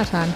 [0.00, 0.32] Jonathan.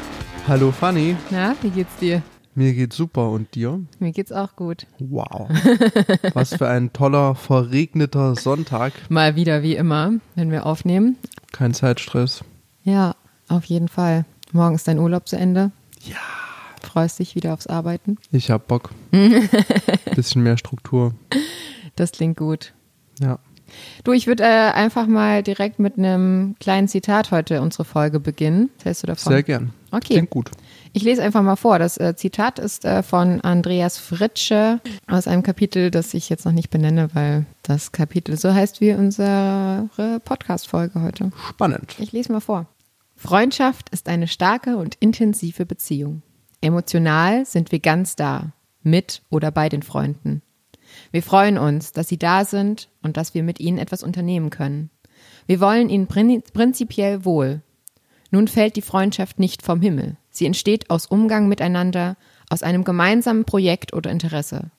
[0.46, 1.16] Hallo Fanny.
[1.30, 2.20] Na, wie geht's dir?
[2.54, 3.80] Mir geht's super und dir?
[3.98, 4.86] Mir geht's auch gut.
[4.98, 5.48] Wow.
[6.34, 8.92] Was für ein toller, verregneter Sonntag.
[9.08, 11.16] Mal wieder wie immer, wenn wir aufnehmen.
[11.52, 12.44] Kein Zeitstress.
[12.82, 13.16] Ja,
[13.48, 14.26] auf jeden Fall.
[14.52, 15.70] Morgen ist dein Urlaub zu Ende.
[16.02, 16.18] Ja.
[16.82, 18.18] Freust dich wieder aufs Arbeiten?
[18.32, 18.90] Ich hab Bock.
[20.14, 21.14] Bisschen mehr Struktur.
[21.96, 22.74] Das klingt gut.
[23.18, 23.38] Ja.
[24.04, 28.70] Du, ich würde äh, einfach mal direkt mit einem kleinen Zitat heute unsere Folge beginnen.
[28.76, 29.32] Was hältst du davon?
[29.32, 29.72] Sehr gern.
[29.90, 30.14] Okay.
[30.14, 30.50] Klingt gut.
[30.92, 31.78] Ich lese einfach mal vor.
[31.78, 36.52] Das äh, Zitat ist äh, von Andreas Fritsche aus einem Kapitel, das ich jetzt noch
[36.52, 39.88] nicht benenne, weil das Kapitel so heißt wie unsere
[40.24, 41.30] Podcast-Folge heute.
[41.48, 41.96] Spannend.
[41.98, 42.66] Ich lese mal vor.
[43.16, 46.22] Freundschaft ist eine starke und intensive Beziehung.
[46.60, 50.42] Emotional sind wir ganz da, mit oder bei den Freunden.
[51.14, 54.90] Wir freuen uns, dass sie da sind und dass wir mit ihnen etwas unternehmen können.
[55.46, 57.62] Wir wollen ihnen prin prinzipiell wohl.
[58.32, 60.16] Nun fällt die Freundschaft nicht vom Himmel.
[60.30, 62.16] Sie entsteht aus Umgang miteinander,
[62.50, 64.72] aus einem gemeinsamen Projekt oder Interesse.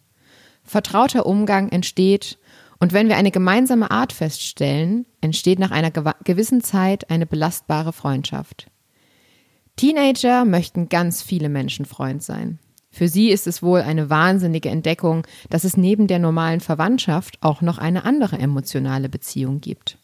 [0.65, 2.37] Vertrauter Umgang entsteht,
[2.81, 5.91] und wenn wir eine gemeinsame Art feststellen, entsteht nach einer
[6.25, 8.69] gewissen Zeit eine belastbare Freundschaft.
[9.77, 12.59] Teenager möchten ganz viele Menschen Freund sein.
[12.95, 17.59] Für sie ist es wohl eine wahnsinnige Entdeckung, dass es neben der normalen Verwandtschaft auch
[17.59, 19.97] noch eine andere emotionale Beziehung gibt.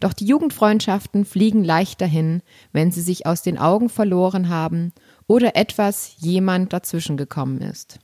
[0.00, 2.42] Doch die Jugendfreundschaften fliegen leicht dahin,
[2.74, 4.92] wenn sie sich aus den Augen verloren haben
[5.26, 8.00] oder etwas jemand dazwischen gekommen ist.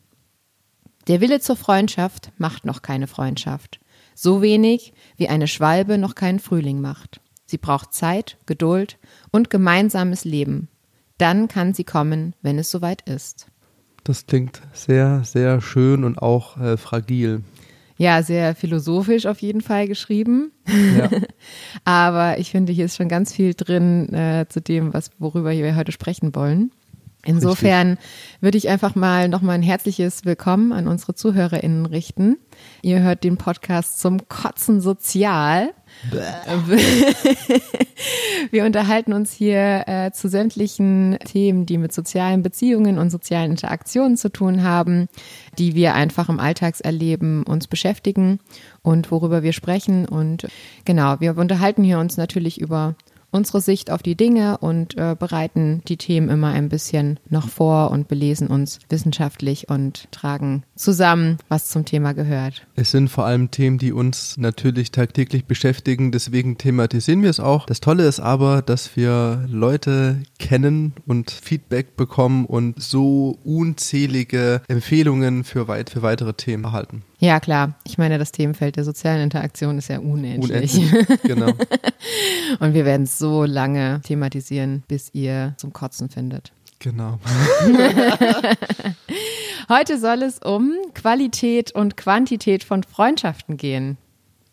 [1.08, 3.80] Der Wille zur Freundschaft macht noch keine Freundschaft.
[4.14, 7.20] So wenig, wie eine Schwalbe noch keinen Frühling macht.
[7.44, 8.96] Sie braucht Zeit, Geduld
[9.30, 10.68] und gemeinsames Leben.
[11.18, 13.51] Dann kann sie kommen, wenn es soweit ist.
[14.04, 17.42] Das klingt sehr, sehr schön und auch äh, fragil.
[17.96, 20.50] Ja, sehr philosophisch auf jeden Fall geschrieben.
[20.98, 21.08] Ja.
[21.84, 25.76] Aber ich finde, hier ist schon ganz viel drin äh, zu dem, was, worüber wir
[25.76, 26.72] heute sprechen wollen.
[27.24, 27.98] Insofern
[28.40, 32.36] würde ich einfach mal nochmal ein herzliches Willkommen an unsere ZuhörerInnen richten.
[32.82, 35.72] Ihr hört den Podcast zum Kotzen Sozial.
[38.50, 44.16] Wir unterhalten uns hier äh, zu sämtlichen Themen, die mit sozialen Beziehungen und sozialen Interaktionen
[44.16, 45.06] zu tun haben,
[45.58, 48.40] die wir einfach im Alltagserleben uns beschäftigen
[48.82, 50.08] und worüber wir sprechen.
[50.08, 50.48] Und
[50.84, 52.96] genau, wir unterhalten hier uns natürlich über
[53.32, 57.90] unsere Sicht auf die Dinge und äh, bereiten die Themen immer ein bisschen noch vor
[57.90, 62.66] und belesen uns wissenschaftlich und tragen zusammen, was zum Thema gehört.
[62.76, 67.66] Es sind vor allem Themen, die uns natürlich tagtäglich beschäftigen, deswegen thematisieren wir es auch.
[67.66, 75.44] Das Tolle ist aber, dass wir Leute kennen und Feedback bekommen und so unzählige Empfehlungen
[75.44, 77.02] für, weit, für weitere Themen erhalten.
[77.22, 77.74] Ja, klar.
[77.84, 80.76] Ich meine, das Themenfeld der sozialen Interaktion ist ja unendlich.
[80.76, 81.52] Unendlich, genau.
[82.58, 86.50] Und wir werden es so lange thematisieren, bis ihr zum Kotzen findet.
[86.80, 87.20] Genau.
[89.68, 93.98] Heute soll es um Qualität und Quantität von Freundschaften gehen.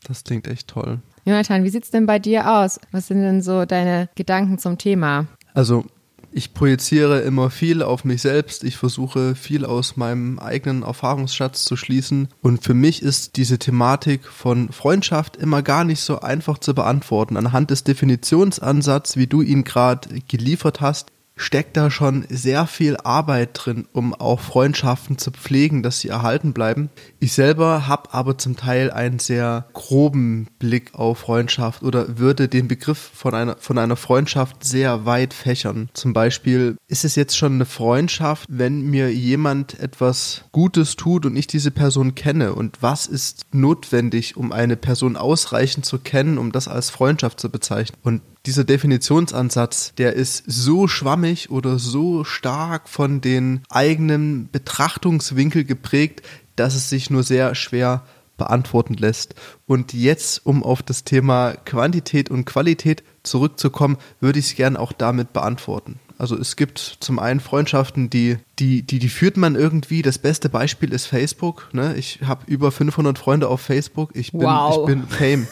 [0.04, 1.00] Das klingt echt toll.
[1.26, 2.80] Jonathan, wie sieht es denn bei dir aus?
[2.92, 5.26] Was sind denn so deine Gedanken zum Thema?
[5.56, 5.86] Also
[6.32, 8.64] ich projiziere immer viel auf mich selbst.
[8.64, 12.28] Ich versuche viel aus meinem eigenen Erfahrungsschatz zu schließen.
[12.42, 17.38] Und für mich ist diese Thematik von Freundschaft immer gar nicht so einfach zu beantworten.
[17.38, 23.52] Anhand des Definitionsansatzes, wie du ihn gerade geliefert hast, steckt da schon sehr viel Arbeit
[23.54, 26.90] drin, um auch Freundschaften zu pflegen, dass sie erhalten bleiben.
[27.20, 32.68] Ich selber habe aber zum Teil einen sehr groben Blick auf Freundschaft oder würde den
[32.68, 35.90] Begriff von einer, von einer Freundschaft sehr weit fächern.
[35.94, 41.38] Zum Beispiel ist es jetzt schon eine Freundschaft, wenn mir jemand etwas Gutes tut und
[41.38, 46.52] ich diese Person kenne und was ist notwendig, um eine Person ausreichend zu kennen, um
[46.52, 47.98] das als Freundschaft zu bezeichnen.
[48.04, 56.22] Und dieser Definitionsansatz, der ist so schwammig oder so stark von den eigenen Betrachtungswinkel geprägt,
[56.56, 58.04] dass es sich nur sehr schwer
[58.38, 59.36] beantworten lässt.
[59.68, 64.92] Und jetzt, um auf das Thema Quantität und Qualität zurückzukommen, würde ich es gern auch
[64.92, 66.00] damit beantworten.
[66.18, 70.02] Also es gibt zum einen Freundschaften, die, die, die, die führt man irgendwie.
[70.02, 71.70] Das beste Beispiel ist Facebook.
[71.72, 71.96] Ne?
[71.96, 74.12] Ich habe über 500 Freunde auf Facebook.
[74.16, 74.80] Ich bin, wow.
[74.80, 75.48] ich bin Fame.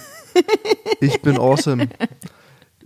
[1.00, 1.88] Ich bin awesome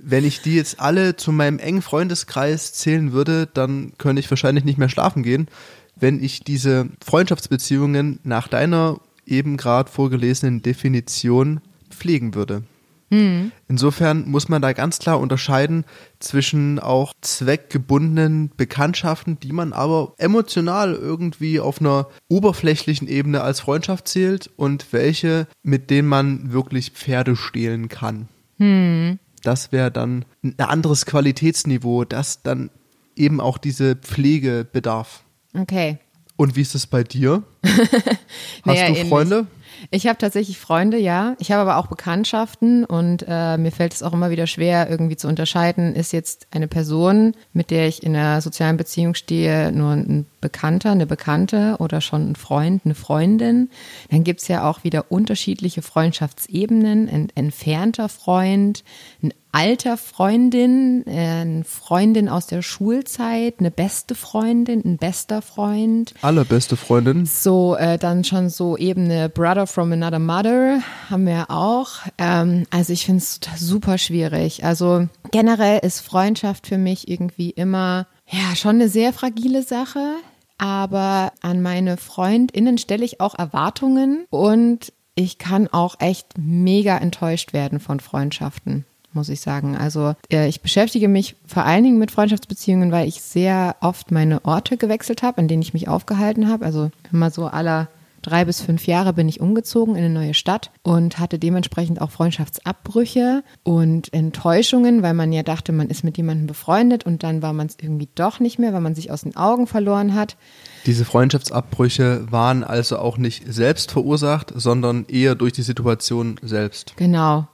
[0.03, 4.63] wenn ich die jetzt alle zu meinem engen Freundeskreis zählen würde, dann könnte ich wahrscheinlich
[4.63, 5.47] nicht mehr schlafen gehen.
[5.95, 12.63] Wenn ich diese Freundschaftsbeziehungen nach deiner eben gerade vorgelesenen Definition pflegen würde.
[13.09, 13.51] Hm.
[13.67, 15.83] Insofern muss man da ganz klar unterscheiden
[16.19, 24.07] zwischen auch zweckgebundenen Bekanntschaften, die man aber emotional irgendwie auf einer oberflächlichen Ebene als Freundschaft
[24.07, 28.29] zählt und welche, mit denen man wirklich Pferde stehlen kann.
[28.57, 32.69] Hm das wäre dann ein anderes Qualitätsniveau, das dann
[33.15, 35.23] eben auch diese Pflege bedarf.
[35.57, 35.97] Okay.
[36.37, 37.43] Und wie ist es bei dir?
[37.63, 39.09] Hast Naja, du ähnlich.
[39.09, 39.47] Freunde?
[39.89, 41.35] Ich habe tatsächlich Freunde, ja.
[41.39, 45.17] Ich habe aber auch Bekanntschaften und äh, mir fällt es auch immer wieder schwer, irgendwie
[45.17, 49.91] zu unterscheiden, ist jetzt eine Person, mit der ich in einer sozialen Beziehung stehe, nur
[49.91, 53.69] ein Bekannter, eine Bekannte oder schon ein Freund, eine Freundin.
[54.09, 58.83] Dann gibt's ja auch wieder unterschiedliche Freundschaftsebenen, ein entfernter Freund,
[59.23, 66.13] ein alter Freundin, äh, eine Freundin aus der Schulzeit, eine beste Freundin, ein bester Freund.
[66.21, 67.25] Allerbeste Freundin.
[67.25, 71.89] So, äh, dann schon so Ebene Brother from Another Mother haben wir auch.
[72.17, 74.63] Ähm, also ich finde es super schwierig.
[74.63, 80.15] Also generell ist Freundschaft für mich irgendwie immer, ja, schon eine sehr fragile Sache.
[80.61, 87.51] Aber an meine FreundInnen stelle ich auch Erwartungen und ich kann auch echt mega enttäuscht
[87.51, 89.75] werden von Freundschaften muss ich sagen.
[89.75, 94.45] Also äh, ich beschäftige mich vor allen Dingen mit Freundschaftsbeziehungen, weil ich sehr oft meine
[94.45, 96.63] Orte gewechselt habe, an denen ich mich aufgehalten habe.
[96.63, 97.89] Also immer so aller
[98.21, 102.11] drei bis fünf Jahre bin ich umgezogen in eine neue Stadt und hatte dementsprechend auch
[102.11, 107.53] Freundschaftsabbrüche und Enttäuschungen, weil man ja dachte, man ist mit jemandem befreundet und dann war
[107.53, 110.37] man es irgendwie doch nicht mehr, weil man sich aus den Augen verloren hat.
[110.85, 116.93] Diese Freundschaftsabbrüche waren also auch nicht selbst verursacht, sondern eher durch die Situation selbst.
[116.97, 117.47] Genau.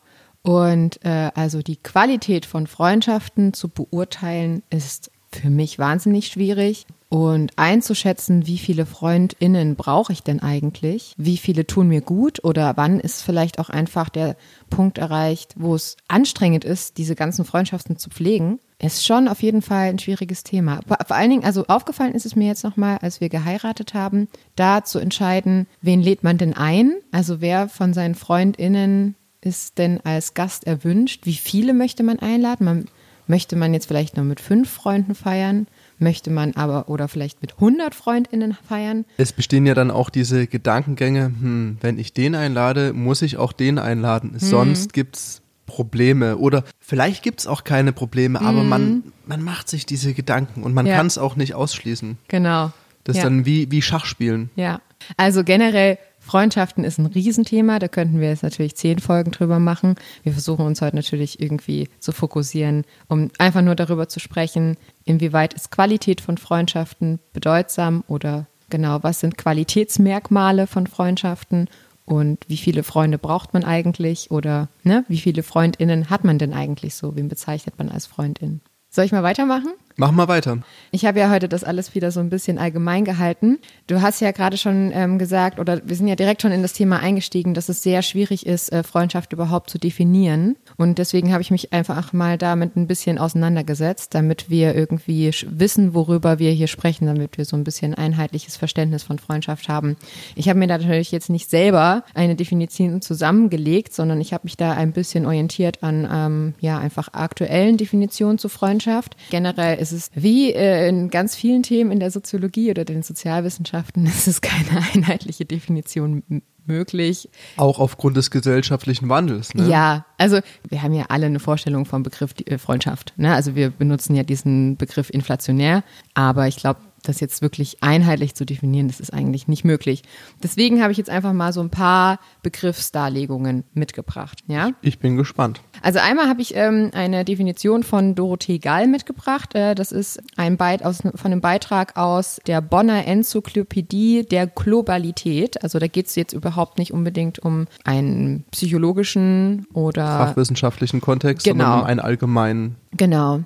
[0.44, 6.86] Und äh, also die Qualität von Freundschaften zu beurteilen ist für mich wahnsinnig schwierig.
[7.10, 11.14] Und einzuschätzen, wie viele FreundInnen brauche ich denn eigentlich?
[11.18, 12.44] Wie viele tun mir gut?
[12.44, 14.36] Oder wann ist vielleicht auch einfach der
[14.70, 18.60] Punkt erreicht, wo es anstrengend ist, diese ganzen Freundschaften zu pflegen?
[18.80, 20.82] Ist schon auf jeden Fall ein schwieriges Thema.
[20.86, 24.84] Vor allen Dingen, also aufgefallen ist es mir jetzt nochmal, als wir geheiratet haben, da
[24.84, 26.94] zu entscheiden, wen lädt man denn ein?
[27.12, 31.26] Also wer von seinen FreundInnen ist denn als Gast erwünscht?
[31.26, 32.66] Wie viele möchte man einladen?
[32.66, 32.86] Man,
[33.28, 35.68] möchte man jetzt vielleicht nur mit fünf Freunden feiern?
[36.00, 39.06] Möchte man aber oder vielleicht mit 100 FreundInnen feiern?
[39.18, 43.52] Es bestehen ja dann auch diese Gedankengänge, hm, wenn ich den einlade, muss ich auch
[43.52, 44.34] den einladen.
[44.38, 46.38] Sonst gibt's Probleme.
[46.38, 50.86] Oder vielleicht gibt's auch keine Probleme, aber man, man macht sich diese Gedanken und man
[50.86, 50.96] Ja.
[50.96, 52.18] kann es auch nicht ausschließen.
[52.28, 52.72] Genau.
[53.04, 53.30] Das ist ja.
[53.30, 54.50] dann wie, wie Schachspielen.
[54.56, 54.82] Ja,
[55.18, 55.98] also generell
[56.28, 57.80] Freundschaften ist ein Riesenthema.
[57.80, 59.96] Da könnten wir jetzt natürlich zehn Folgen drüber machen.
[60.24, 64.76] Wir versuchen uns heute natürlich irgendwie zu fokussieren, um einfach nur darüber zu sprechen,
[65.06, 71.70] inwieweit ist Qualität von Freundschaften bedeutsam oder genau, was sind Qualitätsmerkmale von Freundschaften
[72.04, 76.54] und wie viele Freunde braucht man eigentlich oder ne, wie viele Freundinnen hat man denn
[76.54, 77.16] eigentlich so?
[77.16, 78.60] Wen bezeichnet man als Freundin?
[78.98, 79.74] Soll ich mal weitermachen?
[79.96, 80.58] Mach mal weiter.
[80.90, 83.60] Ich habe ja heute das alles wieder so ein bisschen allgemein gehalten.
[83.86, 86.74] Du hast ja gerade schon ähm, gesagt, oder wir sind ja direkt schon in das
[86.74, 90.56] Thema eingestiegen, dass es sehr schwierig ist, äh, Freundschaft überhaupt zu definieren.
[90.78, 95.94] Und deswegen habe ich mich einfach mal damit ein bisschen auseinandergesetzt, damit wir irgendwie wissen,
[95.94, 99.98] worüber wir hier sprechen, damit wir so ein bisschen einheitliches Verständnis von Freundschaft haben.
[100.36, 104.56] Ich habe mir da natürlich jetzt nicht selber eine Definition zusammengelegt, sondern ich habe mich
[104.56, 109.18] da ein bisschen orientiert an ähm, ja einfach aktuellen Definitionen zu Freundschaft.
[109.32, 114.06] Generell ist es wie äh, in ganz vielen Themen in der Soziologie oder den Sozialwissenschaften
[114.06, 116.24] ist es keine einheitliche Definition
[116.68, 117.30] möglich.
[117.56, 119.54] Auch aufgrund des gesellschaftlichen Wandels.
[119.54, 119.68] Ne?
[119.68, 123.14] Ja, also wir haben ja alle eine Vorstellung vom Begriff äh, Freundschaft.
[123.18, 123.34] Ne?
[123.34, 125.84] Also wir benutzen ja diesen Begriff inflationär,
[126.14, 130.04] aber ich glaube, das jetzt wirklich einheitlich zu definieren, das ist eigentlich nicht möglich.
[130.44, 134.40] Deswegen habe ich jetzt einfach mal so ein paar Begriffsdarlegungen mitgebracht.
[134.48, 134.72] Ja?
[134.82, 135.62] Ich bin gespannt.
[135.82, 139.56] Also einmal habe ich ähm, eine Definition von Dorothee Gall mitgebracht.
[139.56, 145.64] Äh, das ist ein Beit aus, von einem Beitrag aus der Bonner Enzyklopädie der Globalität.
[145.64, 151.64] Also da geht es jetzt überhaupt nicht unbedingt um einen psychologischen oder Fachwissenschaftlichen Kontext, Genau.
[151.64, 153.42] sondern um einen allgemeinen genau.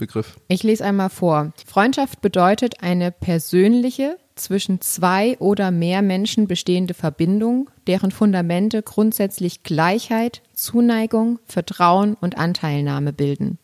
[0.00, 0.36] Definitionsbegriff.
[0.48, 1.52] Ich lese einmal vor.
[1.66, 10.42] Freundschaft bedeutet eine persönliche, zwischen zwei oder mehr Menschen bestehende Verbindung, deren Fundamente grundsätzlich Gleichheit,
[10.54, 13.58] Zuneigung, Vertrauen und Anteilnahme bilden.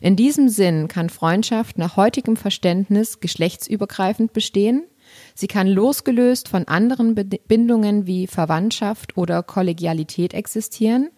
[0.00, 4.84] In diesem Sinn kann Freundschaft nach heutigem Verständnis geschlechtsübergreifend bestehen.
[5.34, 11.10] Sie kann losgelöst von anderen Bindungen wie Verwandtschaft oder Kollegialität existieren,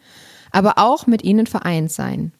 [0.51, 2.33] aber auch mit ihnen vereint sein.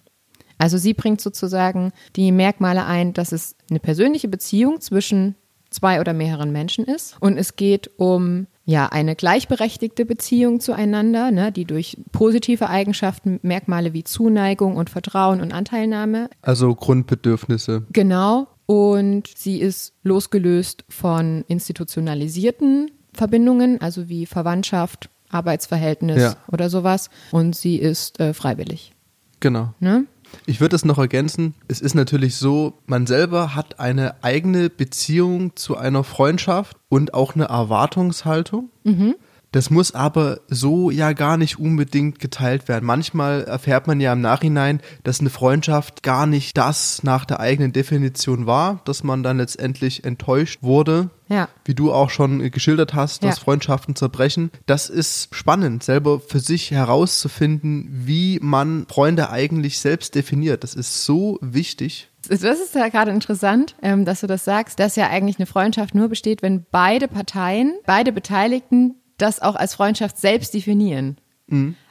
[0.59, 5.37] Also sie bringt sozusagen die Merkmale ein, dass es eine persönliche Beziehung zwischen
[5.71, 11.53] zwei oder mehreren Menschen ist und es geht um ja eine gleichberechtigte Beziehung zueinander, ne,
[11.53, 17.85] die durch positive Eigenschaften, Merkmale wie Zuneigung und Vertrauen und Anteilnahme Also Grundbedürfnisse.
[17.93, 18.49] Genau.
[18.67, 26.37] Und sie ist losgelöst von institutionalisierten Verbindungen, also wie Verwandtschaft, Arbeitsverhältnis Ja.
[26.51, 27.11] oder sowas.
[27.31, 28.93] Und sie ist äh, freiwillig.
[29.41, 29.73] Genau.
[29.81, 30.05] Ne?
[30.47, 35.57] Ich würde es noch ergänzen, es ist natürlich so, man selber hat eine eigene Beziehung
[35.57, 38.71] zu einer Freundschaft und auch eine Erwartungshaltung.
[38.85, 39.15] Mhm.
[39.53, 42.85] Das muss aber so ja gar nicht unbedingt geteilt werden.
[42.85, 47.73] Manchmal erfährt man ja im Nachhinein, dass eine Freundschaft gar nicht das nach der eigenen
[47.73, 51.11] Definition war, dass man dann letztendlich enttäuscht wurde.
[51.29, 51.49] Ja.
[51.65, 53.45] Wie du auch schon geschildert hast, dass Ja.
[53.45, 54.51] Freundschaften zerbrechen.
[54.67, 60.63] Das ist spannend, selber für sich herauszufinden, wie man Freunde eigentlich selbst definiert.
[60.63, 62.11] Das ist so wichtig.
[62.29, 65.95] Das ist ja gerade interessant, ähm, dass du das sagst, dass ja eigentlich eine Freundschaft
[65.95, 71.19] nur besteht, wenn beide Parteien, beide Beteiligten das auch als Freundschaft selbst definieren.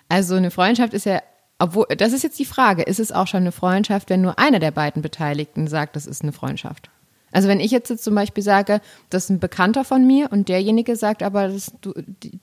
[0.10, 1.22] Also eine Freundschaft ist ja,
[1.60, 4.60] obwohl, das ist jetzt die Frage, ist es auch schon eine Freundschaft, wenn nur einer
[4.60, 6.90] der beiden Beteiligten sagt, das ist eine Freundschaft?
[7.32, 8.80] Also wenn ich jetzt, jetzt zum Beispiel sage,
[9.10, 11.94] das ist ein Bekannter von mir und derjenige sagt aber, das, du,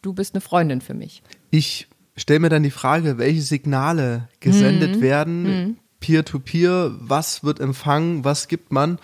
[0.03, 1.23] du bist eine Freundin für mich.
[1.51, 8.49] Ich stelle mir dann die Frage, welche Signale gesendet werden, peer-to-peer, was wird empfangen, was
[8.49, 8.99] gibt man,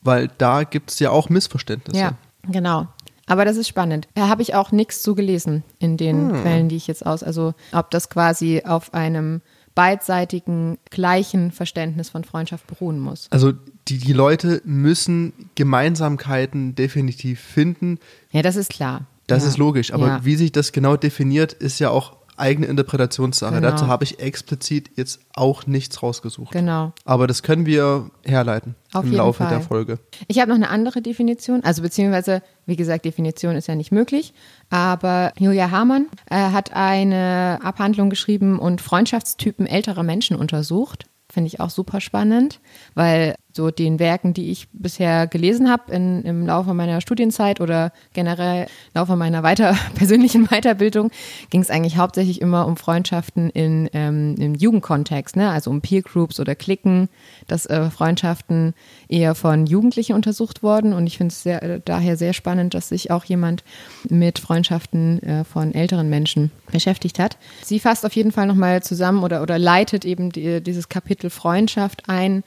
[0.00, 2.00] weil da gibt es ja auch Missverständnisse.
[2.00, 2.12] Ja,
[2.48, 2.86] genau.
[3.32, 4.08] Aber das ist spannend.
[4.12, 7.22] Da habe ich auch nichts zu gelesen in den Quellen, die ich jetzt aus.
[7.22, 9.40] Also ob das quasi auf einem
[9.74, 13.28] beidseitigen gleichen Verständnis von Freundschaft beruhen muss.
[13.30, 13.54] Also
[13.88, 18.00] die, die Leute müssen Gemeinsamkeiten definitiv finden.
[18.32, 19.06] Ja, das ist klar.
[19.28, 19.48] Das ja.
[19.48, 19.94] ist logisch.
[19.94, 20.24] Aber ja.
[20.26, 23.54] wie sich das genau definiert, ist ja auch eigene Interpretationssache.
[23.54, 23.70] Genau.
[23.70, 26.52] Dazu habe ich explizit jetzt auch nichts rausgesucht.
[26.52, 26.92] Genau.
[27.04, 29.48] Aber das können wir herleiten Auf im Laufe Fall.
[29.48, 29.98] der Folge.
[30.28, 34.34] Ich habe noch eine andere Definition, also beziehungsweise, wie gesagt, Definition ist ja nicht möglich,
[34.68, 41.06] aber Julia Hamann äh, hat eine Abhandlung geschrieben und Freundschaftstypen älterer Menschen untersucht.
[41.32, 42.60] Finde ich auch super spannend,
[42.94, 48.64] weil so den Werken, die ich bisher gelesen habe im Laufe meiner Studienzeit oder generell
[48.64, 51.10] im Laufe meiner weiter, persönlichen Weiterbildung,
[51.50, 55.50] ging es eigentlich hauptsächlich immer um Freundschaften in, ähm, im Jugendkontext, ne?
[55.50, 57.08] also um Peer Groups oder Klicken,
[57.46, 58.74] dass äh, Freundschaften
[59.08, 63.10] eher von Jugendlichen untersucht wurden und ich finde es äh, daher sehr spannend, dass sich
[63.10, 63.64] auch jemand
[64.08, 67.36] mit Freundschaften äh, von älteren Menschen beschäftigt hat.
[67.62, 72.08] Sie fasst auf jeden Fall nochmal zusammen oder, oder leitet eben die, dieses Kapitel Freundschaft
[72.08, 72.42] ein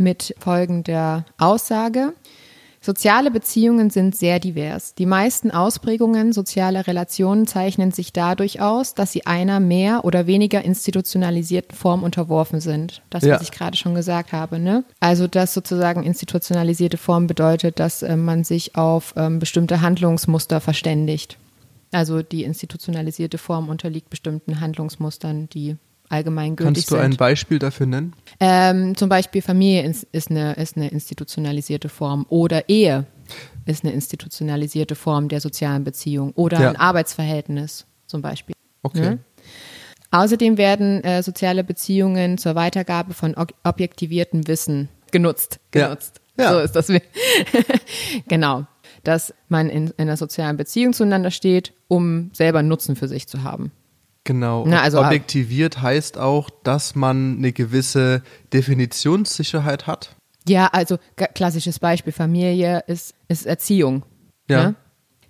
[0.00, 2.14] mit folgender Aussage.
[2.82, 4.94] Soziale Beziehungen sind sehr divers.
[4.94, 10.64] Die meisten Ausprägungen sozialer Relationen zeichnen sich dadurch aus, dass sie einer mehr oder weniger
[10.64, 13.02] institutionalisierten Form unterworfen sind.
[13.10, 13.34] Das, Ja.
[13.34, 14.58] was ich gerade schon gesagt habe.
[14.58, 14.84] Ne?
[14.98, 21.36] Also, dass sozusagen institutionalisierte Form bedeutet, dass äh, man sich auf ähm, bestimmte Handlungsmuster verständigt.
[21.92, 25.76] Also die institutionalisierte Form unterliegt bestimmten Handlungsmustern, die
[26.10, 27.04] allgemeingültig Kannst du sind.
[27.04, 28.12] ein Beispiel dafür nennen?
[28.40, 33.06] Ähm, zum Beispiel Familie ist, ist, eine, ist eine institutionalisierte Form oder Ehe
[33.64, 36.70] ist eine institutionalisierte Form der sozialen Beziehung oder Ja.
[36.70, 38.54] ein Arbeitsverhältnis zum Beispiel.
[38.82, 39.00] Okay.
[39.00, 39.18] Ne?
[40.10, 45.60] Außerdem werden äh, soziale Beziehungen zur Weitergabe von ob- objektiviertem Wissen genutzt.
[45.74, 45.86] Ja.
[45.88, 46.20] genutzt.
[46.38, 46.52] Ja.
[46.54, 46.88] So ist das.
[48.28, 48.66] genau.
[49.04, 53.42] Dass man in, in einer sozialen Beziehung zueinander steht, um selber Nutzen für sich zu
[53.44, 53.72] haben.
[54.24, 54.64] Genau.
[54.66, 58.22] Na, also- Objektiviert heißt auch, dass man eine gewisse
[58.52, 60.16] Definitionssicherheit hat.
[60.48, 60.98] Ja, also
[61.34, 64.04] klassisches Beispiel Familie ist, ist Erziehung.
[64.48, 64.62] Ja.
[64.70, 64.74] Ne?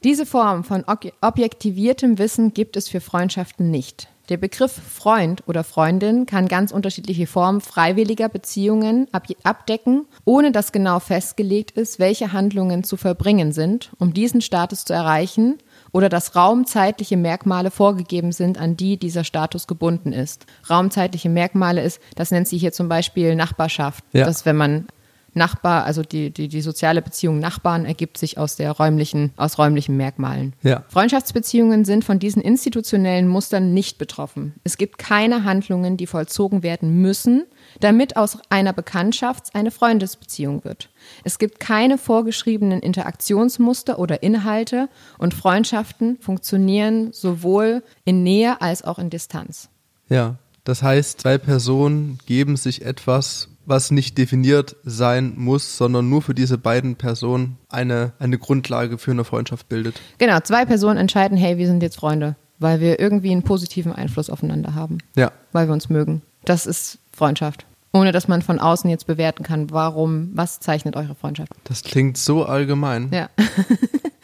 [0.02, 4.09] Diese Form von ob- objektiviertem Wissen gibt es für Freundschaften nicht.
[4.30, 10.70] Der Begriff Freund oder Freundin kann ganz unterschiedliche Formen freiwilliger Beziehungen ab abdecken, ohne dass
[10.70, 15.59] genau festgelegt ist, welche Handlungen zu verbringen sind, um diesen Status zu erreichen
[15.92, 20.47] oder dass raumzeitliche Merkmale vorgegeben sind, an die dieser Status gebunden ist.
[20.68, 24.04] Raumzeitliche Merkmale ist, das nennt sie hier zum Beispiel Nachbarschaft.
[24.12, 24.26] Ja.
[24.26, 24.87] Das, wenn man
[25.32, 29.97] Nachbar, also die, die, die soziale Beziehung Nachbarn ergibt sich aus der räumlichen, aus räumlichen
[29.97, 30.54] Merkmalen.
[30.62, 30.85] Ja.
[30.88, 34.54] Freundschaftsbeziehungen sind von diesen institutionellen Mustern nicht betroffen.
[34.64, 37.44] Es gibt keine Handlungen, die vollzogen werden müssen,
[37.79, 40.91] damit aus einer Bekanntschaft eine Freundesbeziehung wird.
[41.25, 48.99] Es gibt keine vorgeschriebenen Interaktionsmuster oder Inhalte und Freundschaften funktionieren sowohl in Nähe als auch
[48.99, 49.69] in Distanz.
[50.09, 50.37] Ja.
[50.65, 56.35] Das heißt, zwei Personen geben sich etwas, was nicht definiert sein muss, sondern nur für
[56.35, 60.00] diese beiden Personen eine, eine Grundlage für eine Freundschaft bildet.
[60.19, 64.29] Genau, zwei Personen entscheiden, hey, wir sind jetzt Freunde, weil wir irgendwie einen positiven Einfluss
[64.29, 64.99] aufeinander haben.
[65.17, 65.33] Ja.
[65.53, 66.23] weil wir uns mögen.
[66.45, 67.67] Das ist Freundschaft.
[67.93, 71.52] Ohne dass man von außen jetzt bewerten kann, warum, was zeichnet eure Freundschaft.
[71.64, 73.11] Das klingt so allgemein.
[73.12, 73.29] Ja,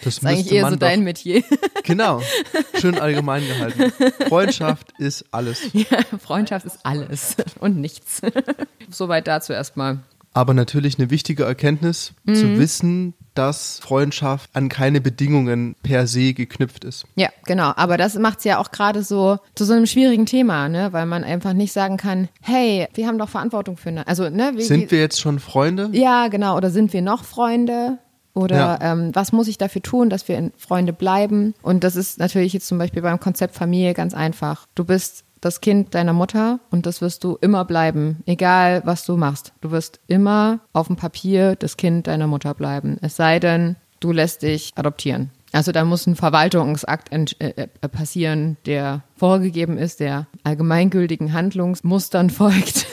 [0.04, 1.42] Das ist eigentlich eher man so dein doch, Metier.
[1.82, 2.20] Genau.
[2.80, 3.92] Schön allgemein gehalten.
[4.28, 5.62] Freundschaft ist alles.
[5.72, 8.20] Ja, Freundschaft ist alles und nichts.
[8.90, 9.98] Soweit dazu erstmal.
[10.32, 12.34] Aber natürlich eine wichtige Erkenntnis Mhm.
[12.34, 17.04] zu wissen, dass Freundschaft an keine Bedingungen per se geknüpft ist.
[17.14, 17.72] Ja, genau.
[17.76, 20.92] Aber das macht es ja auch gerade so zu so einem schwierigen Thema, ne?
[20.92, 24.06] Weil man einfach nicht sagen kann, hey, wir haben doch Verantwortung für ne?
[24.06, 24.52] Also, ne?
[24.56, 25.90] Wie, Sind wir jetzt schon Freunde?
[25.92, 26.56] Ja, genau.
[26.56, 27.98] Oder sind wir noch Freunde?
[28.34, 28.78] Oder Ja.
[28.92, 31.54] ähm, was muss ich dafür tun, dass wir in Freunde bleiben?
[31.62, 34.66] Und das ist natürlich jetzt zum Beispiel beim Konzept Familie ganz einfach.
[34.74, 39.16] Du bist das Kind deiner Mutter und das wirst du immer bleiben, egal was du
[39.16, 39.52] machst.
[39.60, 42.96] Du wirst immer auf dem Papier das Kind deiner Mutter bleiben.
[43.02, 45.30] Es sei denn, du lässt dich adoptieren.
[45.52, 52.28] Also da muss ein Verwaltungsakt ent- äh, äh, passieren, der vorgegeben ist, der allgemeingültigen Handlungsmustern
[52.30, 52.86] folgt,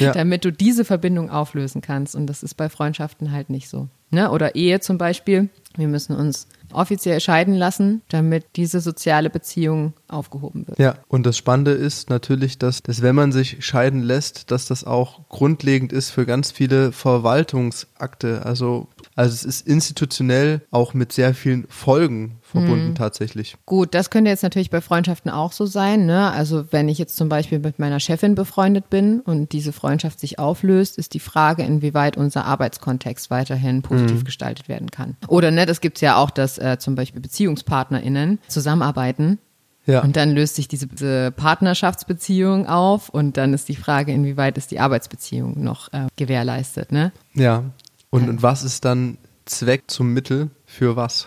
[0.00, 0.12] Ja.
[0.12, 2.16] damit du diese Verbindung auflösen kannst.
[2.16, 3.88] Und das ist bei Freundschaften halt nicht so.
[4.10, 4.30] Ne?
[4.30, 5.50] Oder Ehe zum Beispiel.
[5.76, 10.78] Wir müssen uns offiziell scheiden lassen, damit diese soziale Beziehung aufgehoben wird.
[10.78, 14.84] Ja, und das Spannende ist natürlich, dass, dass wenn man sich scheiden lässt, dass das
[14.84, 18.44] auch grundlegend ist für ganz viele Verwaltungsakte.
[18.44, 22.94] Also, also es ist institutionell auch mit sehr vielen Folgen verbunden Mhm.
[22.94, 23.56] tatsächlich.
[23.66, 26.06] Gut, das könnte jetzt natürlich bei Freundschaften auch so sein.
[26.06, 26.30] Ne?
[26.30, 30.38] Also wenn ich jetzt zum Beispiel mit meiner Chefin befreundet bin und diese Freundschaft sich
[30.38, 35.16] auflöst, ist die Frage, inwieweit unser Arbeitskontext weiterhin positiv gestaltet werden kann.
[35.26, 39.38] Oder ne, das gibt's ja auch, dass äh, zum Beispiel BeziehungspartnerInnen zusammenarbeiten
[39.86, 40.02] Ja.
[40.02, 44.70] und dann löst sich diese, diese Partnerschaftsbeziehung auf und dann ist die Frage, inwieweit ist
[44.70, 46.90] die Arbeitsbeziehung noch äh, gewährleistet.
[46.90, 47.12] Ne?
[47.34, 47.64] Ja.
[48.10, 51.26] Und, und was ist dann Zweck zum Mittel für was?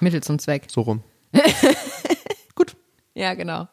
[0.00, 0.64] Mittel zum Zweck.
[0.68, 1.02] So rum.
[3.16, 3.66] Ja, genau.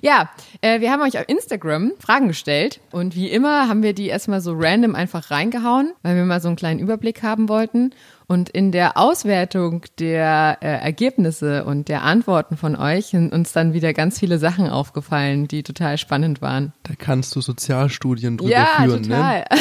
[0.00, 0.30] Ja,
[0.62, 4.40] äh, wir haben euch auf Instagram Fragen gestellt und wie immer haben wir die erstmal
[4.40, 7.90] so random einfach reingehauen, weil wir mal so einen kleinen Überblick haben wollten.
[8.30, 13.72] Und in der Auswertung der äh, Ergebnisse und der Antworten von euch sind uns dann
[13.72, 16.72] wieder ganz viele Sachen aufgefallen, die total spannend waren.
[16.84, 19.02] Da kannst du Sozialstudien drüber ja, führen.
[19.02, 19.08] Ne?
[19.08, 19.44] total.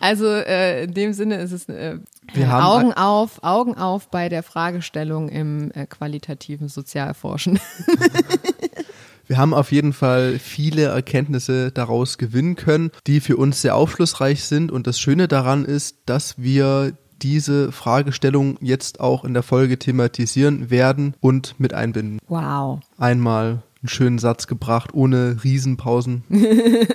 [0.00, 1.98] Also äh, in dem Sinne ist es äh,
[2.50, 7.60] Augen auf, Augen auf bei der Fragestellung im äh, qualitativen Sozialforschen.
[9.28, 14.42] Wir haben auf jeden Fall viele Erkenntnisse daraus gewinnen können, die für uns sehr aufschlussreich
[14.42, 14.72] sind.
[14.72, 20.70] Und das Schöne daran ist, dass wir diese Fragestellung jetzt auch in der Folge thematisieren
[20.70, 22.18] werden und mit einbinden.
[22.28, 22.80] Wow.
[22.98, 26.24] Einmal einen schönen Satz gebracht, ohne Riesenpausen.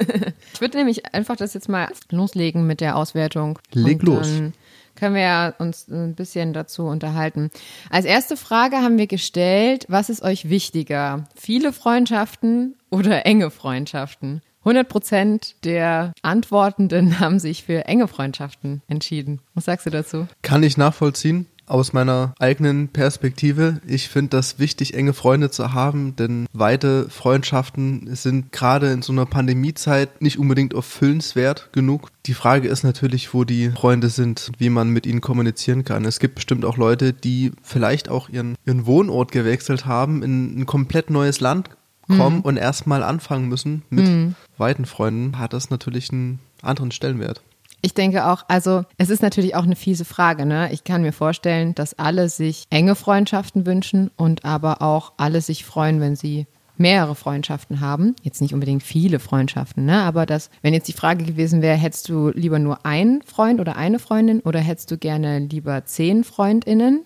[0.53, 3.59] Ich würde nämlich einfach das jetzt mal loslegen mit der Auswertung.
[3.73, 4.27] Leg los.
[4.27, 4.53] Dann
[4.95, 7.51] können wir ja uns ein bisschen dazu unterhalten.
[7.91, 11.25] Als erste Frage haben wir gestellt, was ist euch wichtiger?
[11.35, 14.41] Viele Freundschaften oder enge Freundschaften?
[14.67, 19.39] 100 Prozent der Antwortenden haben sich für enge Freundschaften entschieden.
[19.53, 20.27] Was sagst du dazu?
[20.41, 23.81] Kann ich nachvollziehen aus meiner eigenen Perspektive.
[23.85, 29.11] Ich finde das wichtig, enge Freunde zu haben, denn weite Freundschaften sind gerade in so
[29.11, 32.09] einer Pandemiezeit nicht unbedingt erfüllenswert genug.
[32.25, 36.05] Die Frage ist natürlich, wo die Freunde sind, wie man mit ihnen kommunizieren kann.
[36.05, 40.65] Es gibt bestimmt auch Leute, die vielleicht auch ihren, ihren Wohnort gewechselt haben, in ein
[40.65, 41.69] komplett neues Land
[42.07, 47.41] kommen und erstmal anfangen müssen mit weiten Freunden, hat das natürlich einen anderen Stellenwert.
[47.81, 50.45] Ich denke auch, also es ist natürlich auch eine fiese Frage.
[50.45, 50.71] Ne?
[50.73, 55.63] Ich kann mir vorstellen, dass alle sich enge Freundschaften wünschen und aber auch alle sich
[55.63, 58.15] freuen, wenn sie mehrere Freundschaften haben.
[58.23, 60.01] Jetzt nicht unbedingt viele Freundschaften, ne?
[60.01, 63.75] aber das, wenn jetzt die Frage gewesen wäre, hättest du lieber nur einen Freund oder
[63.77, 67.03] eine Freundin oder hättest du gerne lieber zehn FreundInnen?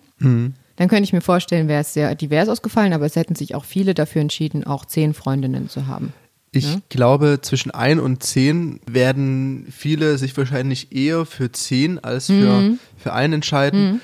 [0.82, 3.64] Dann könnte ich mir vorstellen, wäre es sehr divers ausgefallen, aber es hätten sich auch
[3.64, 6.12] viele dafür entschieden, auch zehn Freundinnen zu haben.
[6.50, 12.32] Ich glaube, zwischen ein und zehn werden viele sich wahrscheinlich eher für zehn als für,
[12.60, 12.78] Mhm.
[12.96, 14.00] für einen entscheiden.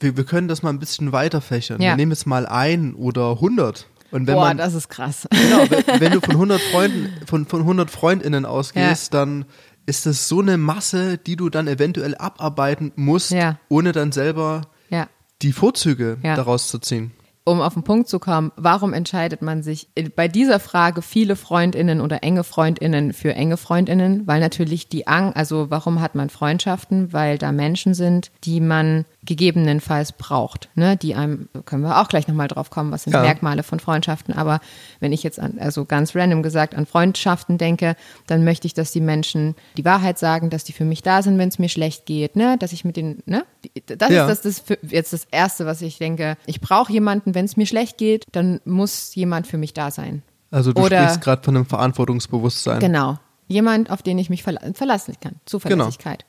[0.00, 1.80] Wir, wir können das mal ein bisschen weiter fächern.
[1.80, 1.92] Ja.
[1.92, 3.86] Wir nehmen jetzt mal ein oder hundert.
[4.10, 5.26] Und wenn Boah, man, das ist krass.
[5.30, 9.46] genau, wenn, wenn du von 100 Freunden, von, von 100 Freundinnen ausgehst, dann
[9.86, 13.58] ist das so eine Masse, die du dann eventuell abarbeiten musst, Ja.
[13.70, 14.70] ohne dann selber Ja.
[15.42, 16.36] Die Vorzüge Ja.
[16.36, 17.12] daraus zu ziehen.
[17.44, 22.02] um auf den Punkt zu kommen, warum entscheidet man sich bei dieser Frage viele Freundinnen
[22.02, 24.26] oder enge Freundinnen für enge Freundinnen?
[24.26, 27.10] Weil natürlich die Angst, also warum hat man Freundschaften?
[27.14, 30.96] Weil da Menschen sind, die man gegebenenfalls braucht, ne?
[30.96, 33.20] Die einem, können wir auch gleich nochmal drauf kommen, was sind Ja.
[33.20, 34.34] Merkmale von Freundschaften.
[34.34, 34.58] Aber
[35.00, 37.94] wenn ich jetzt an, also ganz random gesagt an Freundschaften denke,
[38.26, 41.36] dann möchte ich, dass die Menschen die Wahrheit sagen, dass die für mich da sind,
[41.38, 42.56] wenn es mir schlecht geht, ne?
[42.58, 43.44] Dass ich mit den, ne?
[43.86, 44.26] Das Ja.
[44.28, 46.36] ist das, das für, jetzt das Erste, was ich denke.
[46.46, 50.22] Ich brauche jemanden, wenn es mir schlecht geht, dann muss jemand für mich da sein.
[50.50, 52.80] Also du Oder- sprichst gerade von einem Verantwortungsbewusstsein.
[52.80, 53.18] Genau.
[53.46, 55.36] Jemand, auf den ich mich verla verlassen kann.
[55.44, 56.24] Zuverlässigkeit.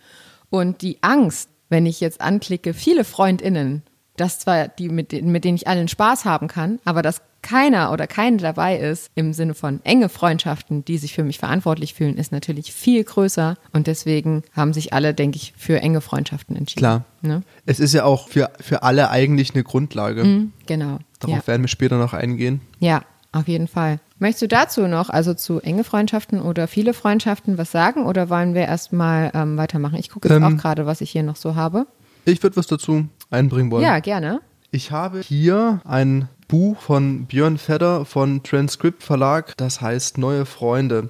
[0.52, 0.62] Genau.
[0.62, 3.84] Und die Angst, wenn ich jetzt anklicke, viele FreundInnen,
[4.18, 7.94] dass zwar die, mit, denen- mit denen ich allen Spaß haben kann, aber dass keiner
[7.94, 12.18] oder keine dabei ist im Sinne von enge Freundschaften, die sich für mich verantwortlich fühlen,
[12.18, 13.56] ist natürlich viel größer.
[13.72, 16.80] Und deswegen haben sich alle, denke ich, für enge Freundschaften entschieden.
[16.82, 17.06] Klar.
[17.22, 17.44] Ne?
[17.66, 20.26] Es ist ja auch für, für alle eigentlich eine Grundlage.
[20.26, 21.00] Mhm, genau.
[21.20, 21.48] Darauf Ja.
[21.48, 22.60] werden wir später noch eingehen.
[22.80, 24.00] ja, auf jeden Fall.
[24.18, 28.54] Möchtest du dazu noch, also zu enge Freundschaften oder viele Freundschaften, was sagen oder wollen
[28.54, 29.98] wir erstmal ähm, weitermachen?
[30.00, 31.86] Ich gucke jetzt Ähm, auch gerade, was ich hier noch so habe.
[32.26, 33.84] Ich würde was dazu einbringen wollen.
[33.84, 34.42] Ja, gerne.
[34.72, 41.10] Ich habe hier ein Buch von Björn Fedder von Transcript Verlag, das heißt Neue Freunde.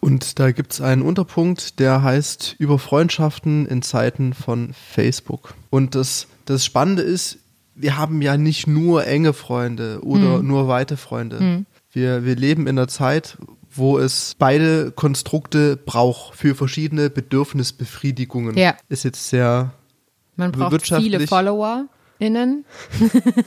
[0.00, 5.54] Und da gibt es einen Unterpunkt, der heißt Über Freundschaften in Zeiten von Facebook.
[5.70, 7.38] Und das, das Spannende ist,
[7.78, 11.64] wir haben ja nicht nur enge Freunde oder nur weite Freunde.
[11.90, 13.38] Wir, wir leben in einer Zeit,
[13.70, 18.56] wo es beide Konstrukte braucht für verschiedene Bedürfnisbefriedigungen.
[18.56, 18.76] Ja.
[18.88, 19.72] Ist jetzt sehr
[20.36, 22.64] Man braucht viele FollowerInnen.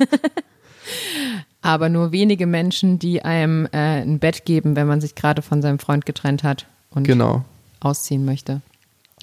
[1.61, 5.61] Aber nur wenige Menschen, die einem äh, ein Bett geben, wenn man sich gerade von
[5.61, 7.45] seinem Freund getrennt hat und genau.
[7.79, 8.61] ausziehen möchte.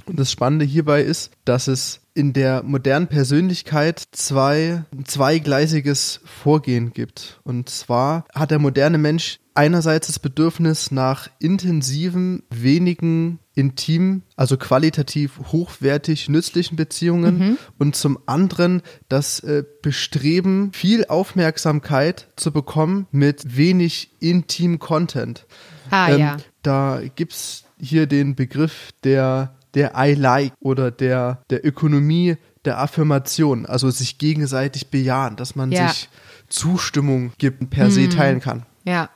[0.07, 6.93] Und das Spannende hierbei ist, dass es in der modernen Persönlichkeit zwei, ein zweigleisiges Vorgehen
[6.93, 7.41] gibt.
[7.45, 15.39] Und zwar hat der moderne Mensch einerseits das Bedürfnis nach intensiven, wenigen, intimen, also qualitativ
[15.51, 24.11] hochwertig nützlichen Beziehungen und zum anderen das äh, Bestreben, viel Aufmerksamkeit zu bekommen mit wenig
[24.21, 25.47] intim Content.
[25.91, 26.37] Ah, Ähm, ja.
[26.63, 33.67] Da gibt's hier den Begriff der, der I like oder der, der Ökonomie der Affirmation,
[33.67, 35.89] also sich gegenseitig bejahen, dass man Ja.
[35.89, 36.09] sich
[36.49, 38.65] Zustimmung gibt und per se teilen kann.
[38.85, 39.11] Ja.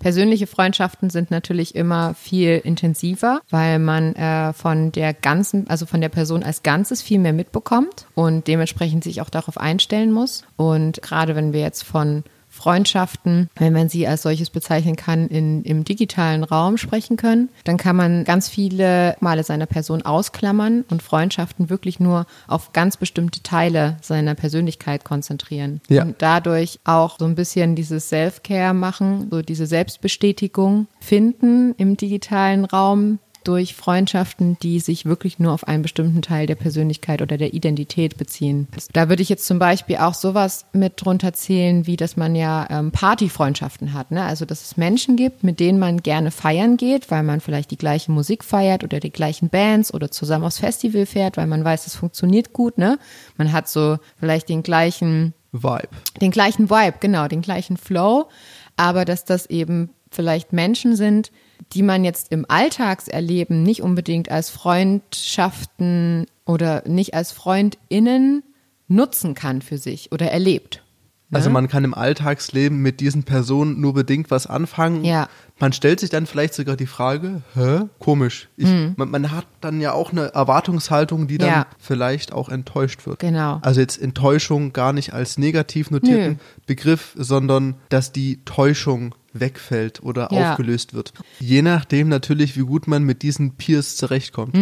[0.00, 6.00] Persönliche Freundschaften sind natürlich immer viel intensiver, weil man äh, von der ganzen, also von
[6.00, 10.42] der Person als Ganzes viel mehr mitbekommt und dementsprechend sich auch darauf einstellen muss.
[10.56, 12.24] Und gerade wenn wir jetzt von
[12.58, 17.76] Freundschaften, wenn man sie als solches bezeichnen kann, in, im digitalen Raum sprechen können, dann
[17.76, 23.42] kann man ganz viele Male seiner Person ausklammern und Freundschaften wirklich nur auf ganz bestimmte
[23.44, 25.80] Teile seiner Persönlichkeit konzentrieren.
[25.88, 26.02] Ja.
[26.02, 32.64] Und dadurch auch so ein bisschen dieses Self-Care machen, so diese Selbstbestätigung finden im digitalen
[32.64, 37.54] Raum durch Freundschaften, die sich wirklich nur auf einen bestimmten Teil der Persönlichkeit oder der
[37.54, 38.68] Identität beziehen.
[38.92, 42.66] Da würde ich jetzt zum Beispiel auch sowas mit drunter zählen, wie dass man ja
[42.70, 44.10] ähm, Partyfreundschaften hat.
[44.10, 44.22] Ne?
[44.22, 47.78] Also dass es Menschen gibt, mit denen man gerne feiern geht, weil man vielleicht die
[47.78, 51.86] gleiche Musik feiert oder die gleichen Bands oder zusammen aufs Festival fährt, weil man weiß,
[51.86, 52.78] es funktioniert gut.
[52.78, 52.98] Ne?
[53.36, 55.88] Man hat so vielleicht den gleichen Vibe.
[56.20, 58.28] den gleichen Vibe, genau, den gleichen Flow,
[58.76, 61.30] aber dass das eben vielleicht Menschen sind,
[61.72, 68.42] die man jetzt im Alltagserleben nicht unbedingt als Freundschaften oder nicht als FreundInnen
[68.88, 70.82] nutzen kann für sich oder erlebt.
[71.30, 71.52] Also Ne?
[71.52, 75.04] man kann im Alltagsleben mit diesen Personen nur bedingt was anfangen.
[75.04, 75.28] Ja.
[75.58, 78.48] Man stellt sich dann vielleicht sogar die Frage, hä, komisch.
[78.56, 81.48] Ich, man, man hat dann ja auch eine Erwartungshaltung, die dann.
[81.48, 81.66] Ja.
[81.78, 83.18] vielleicht auch enttäuscht wird.
[83.18, 83.58] Genau.
[83.60, 86.38] Also jetzt Enttäuschung gar nicht als negativ notierten Nö.
[86.66, 90.50] Begriff, sondern dass die Täuschung wegfällt oder Ja.
[90.52, 91.12] aufgelöst wird.
[91.38, 94.56] Je nachdem natürlich, wie gut man mit diesen Peers zurechtkommt.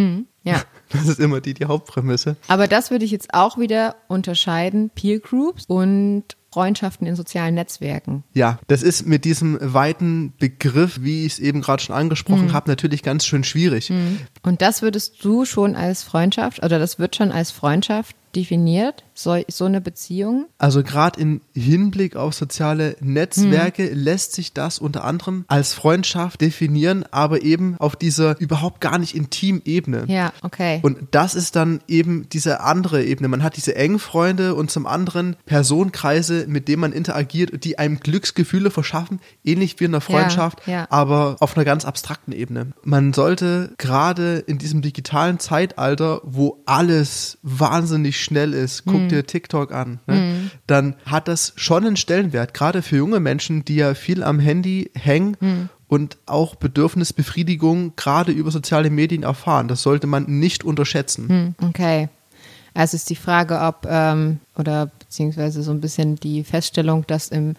[0.44, 0.62] Ja.
[0.90, 2.36] Das ist immer die, die Hauptprämisse.
[2.46, 8.22] Aber das würde ich jetzt auch wieder unterscheiden, Peer Groups und Freundschaften in sozialen Netzwerken.
[8.34, 12.00] Ja, das ist mit diesem weiten Begriff, wie ich es eben gerade schon Mhm.
[12.02, 13.92] angesprochen habe, natürlich ganz schön schwierig.
[14.42, 19.42] Und das würdest du schon als Freundschaft, oder das wird schon als Freundschaft definiert, so,
[19.48, 20.46] so eine Beziehung?
[20.58, 27.04] Also gerade im Hinblick auf soziale Netzwerke lässt sich das unter anderem als Freundschaft definieren,
[27.10, 30.04] aber eben auf dieser überhaupt gar nicht intimen Ebene.
[30.08, 30.80] Ja, okay.
[30.82, 33.28] Und das ist dann eben diese andere Ebene.
[33.28, 38.00] Man hat diese engen Freunde und zum anderen Personenkreise, mit denen man interagiert, die einem
[38.00, 40.86] Glücksgefühle verschaffen, ähnlich wie in einer Freundschaft, ja.
[40.90, 42.72] aber auf einer ganz abstrakten Ebene.
[42.84, 49.16] Man sollte gerade in diesem digitalen Zeitalter, wo alles wahnsinnig schnell ist, guck Mhm.
[49.16, 50.50] dir TikTok an, ne?
[50.66, 54.90] dann hat das schon einen Stellenwert, gerade für junge Menschen, die ja viel am Handy
[54.94, 55.68] hängen Mhm.
[55.88, 59.68] und auch Bedürfnisbefriedigung gerade über soziale Medien erfahren.
[59.68, 61.28] Das sollte man nicht unterschätzen.
[61.28, 62.08] Hm, Okay.
[62.74, 67.54] Also ist die Frage, ob, ähm, oder beziehungsweise so ein bisschen die Feststellung, dass im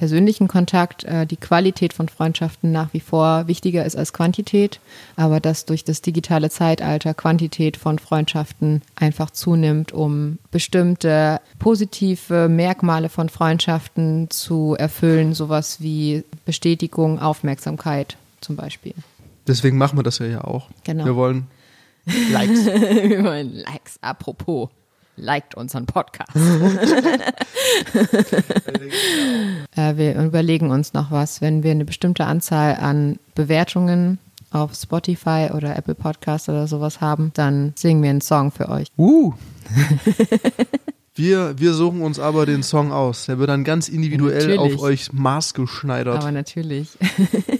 [0.00, 4.80] persönlichen Kontakt äh, die Qualität von Freundschaften nach wie vor wichtiger ist als Quantität,
[5.14, 13.10] aber dass durch das digitale Zeitalter Quantität von Freundschaften einfach zunimmt, um bestimmte positive Merkmale
[13.10, 18.94] von Freundschaften zu erfüllen, sowas wie Bestätigung, Aufmerksamkeit zum Beispiel.
[19.46, 20.70] Deswegen machen wir das ja, ja auch.
[20.82, 21.04] Genau.
[21.04, 21.46] Wir wollen
[22.32, 22.64] Likes.
[22.64, 24.70] Wir wollen Likes, apropos.
[25.20, 26.34] Liked unseren Podcast.
[29.76, 34.18] äh, wir überlegen uns noch was, wenn wir eine bestimmte Anzahl an Bewertungen
[34.50, 38.88] auf Spotify oder Apple Podcast oder sowas haben, dann singen wir einen Song für euch.
[38.96, 39.32] Uh.
[41.20, 43.26] Wir, wir suchen uns aber den Song aus.
[43.26, 44.74] Der wird dann ganz individuell Natürlich.
[44.76, 46.16] auf euch maßgeschneidert.
[46.16, 46.96] Aber natürlich.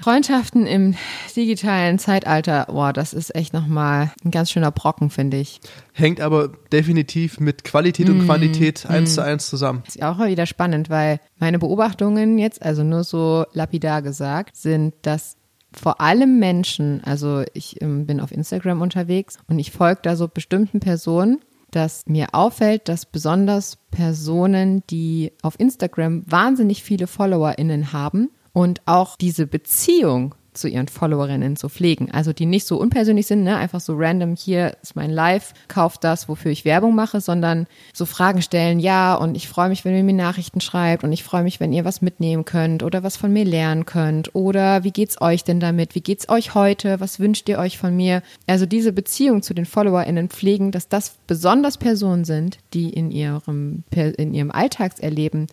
[0.00, 0.94] Freundschaften im
[1.34, 5.60] digitalen Zeitalter, boah, das ist echt nochmal ein ganz schöner Brocken, finde ich.
[5.92, 9.82] Hängt aber definitiv mit Qualität Mm, und Quantität eins zu eins zusammen.
[9.86, 14.94] Ist ja auch wieder spannend, weil meine Beobachtungen jetzt, also nur so lapidar gesagt, sind,
[15.02, 15.36] dass
[15.72, 20.28] vor allem Menschen, also ich ähm, bin auf Instagram unterwegs und ich folge da so
[20.28, 28.30] bestimmten Personen, dass mir auffällt, dass besonders Personen, die auf Instagram wahnsinnig viele FollowerInnen haben
[28.58, 32.10] und auch diese Beziehung zu ihren Followerinnen zu pflegen.
[32.10, 33.56] Also die nicht so unpersönlich sind, ne?
[33.56, 38.04] einfach so random, hier ist mein Live, kauft das, wofür ich Werbung mache, sondern so
[38.04, 41.44] Fragen stellen, ja, und ich freue mich, wenn ihr mir Nachrichten schreibt und ich freue
[41.44, 45.20] mich, wenn ihr was mitnehmen könnt oder was von mir lernen könnt oder wie geht's
[45.20, 45.94] euch denn damit?
[45.94, 46.98] Wie geht's euch heute?
[46.98, 48.24] Was wünscht ihr euch von mir?
[48.48, 53.84] Also diese Beziehung zu den FollowerInnen pflegen, dass das besonders Personen sind, die in ihrem,
[53.92, 55.46] in ihrem Alltagserleben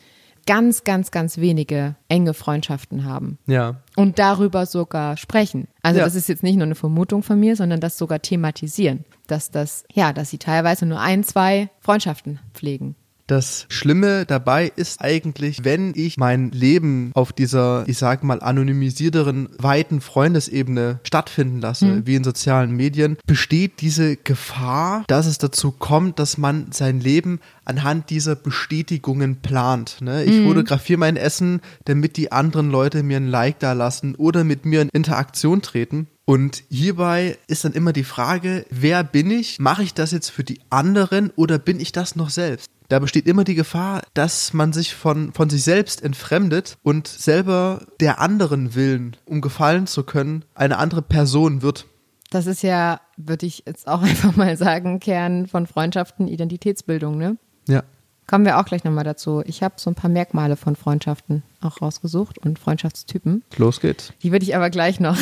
[0.47, 3.81] ganz, ganz, ganz wenige enge Freundschaften haben Ja.
[3.95, 5.67] und darüber sogar sprechen.
[5.81, 6.05] Also Ja.
[6.05, 9.85] das ist jetzt nicht nur eine Vermutung von mir, sondern das sogar thematisieren, dass das
[9.93, 12.95] ja, dass sie teilweise nur ein, zwei Freundschaften pflegen.
[13.27, 19.49] Das Schlimme dabei ist eigentlich, wenn ich mein Leben auf dieser, ich sag mal, anonymisierteren,
[19.57, 26.19] weiten Freundesebene stattfinden lasse, wie in sozialen Medien, besteht diese Gefahr, dass es dazu kommt,
[26.19, 29.97] dass man sein Leben anhand dieser Bestätigungen plant.
[30.01, 30.23] Ne?
[30.23, 34.65] Ich fotografiere mein Essen, damit die anderen Leute mir ein Like da lassen oder mit
[34.65, 36.07] mir in Interaktion treten.
[36.25, 39.59] Und hierbei ist dann immer die Frage, wer bin ich?
[39.59, 42.69] Mache ich das jetzt für die anderen oder bin ich das noch selbst?
[42.87, 47.85] Da besteht immer die Gefahr, dass man sich von, von sich selbst entfremdet und selber
[47.99, 51.85] der anderen Willen, um gefallen zu können, eine andere Person wird.
[52.31, 57.37] Das ist ja, würde ich jetzt auch einfach mal sagen, Kern von Freundschaften, Identitätsbildung, ne?
[57.67, 57.83] Ja.
[58.27, 59.43] Kommen wir auch gleich nochmal dazu.
[59.45, 63.43] Ich habe so ein paar Merkmale von Freundschaften auch rausgesucht und Freundschaftstypen.
[63.57, 64.13] Los geht's.
[64.23, 65.15] Die würde ich aber gleich noch,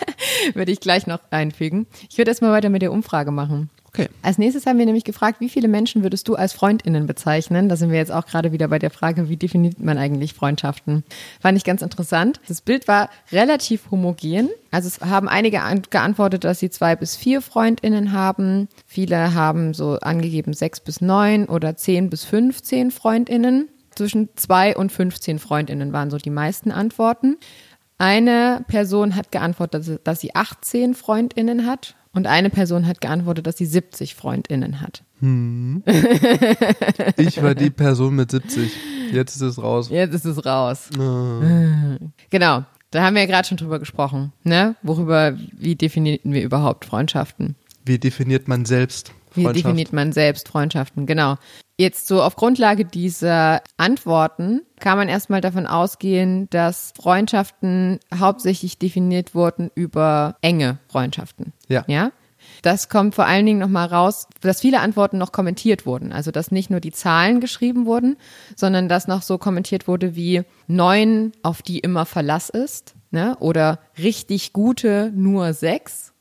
[0.54, 1.88] würde ich gleich noch einfügen.
[2.10, 3.69] Ich würde erstmal weiter mit der Umfrage machen.
[3.93, 4.08] Okay.
[4.21, 7.67] Als nächstes haben wir nämlich gefragt, wie viele Menschen würdest du als FreundInnen bezeichnen?
[7.67, 11.04] Da sind wir jetzt auch gerade wieder bei der Frage, wie definiert man eigentlich Freundschaften?
[11.41, 12.39] Fand ich ganz interessant.
[12.47, 14.49] Das Bild war relativ homogen.
[14.71, 18.69] Also es haben einige an- geantwortet, dass sie zwei bis vier FreundInnen haben.
[18.88, 23.67] Viele haben so angegeben sechs bis neun oder zehn bis 15 FreundInnen.
[23.93, 27.36] Zwischen zwei und 15 FreundInnen waren so die meisten Antworten.
[28.01, 31.93] Eine Person hat geantwortet, dass sie- dass sie 18 FreundInnen hat.
[32.13, 35.03] Und eine Person hat geantwortet, dass sie 70 FreundInnen hat.
[37.17, 38.71] Ich war die Person mit 70.
[39.13, 39.89] Jetzt ist es raus.
[39.89, 40.89] Jetzt ist es raus.
[42.31, 42.63] Genau.
[42.89, 44.75] Da haben wir ja gerade schon drüber gesprochen, ne?
[44.83, 47.55] Worüber, wie definieren wir überhaupt Freundschaften?
[47.85, 49.65] Wie definiert man selbst Wie Freundschaft?
[49.65, 51.05] definiert man selbst Freundschaften?
[51.05, 51.37] Genau.
[51.82, 59.34] Jetzt so auf Grundlage dieser Antworten kann man erstmal davon ausgehen, dass Freundschaften hauptsächlich definiert
[59.34, 61.54] wurden über enge Freundschaften.
[61.70, 61.84] Ja.
[61.88, 62.12] Ja.
[62.62, 66.12] Das kommt vor allen Dingen nochmal raus, dass viele Antworten noch kommentiert wurden.
[66.12, 68.17] Also, dass nicht nur die Zahlen geschrieben wurden,
[68.56, 73.38] sondern dass noch so kommentiert wurde wie neun, auf die immer Verlass ist, ne?
[73.39, 76.13] Oder richtig gute nur sechs.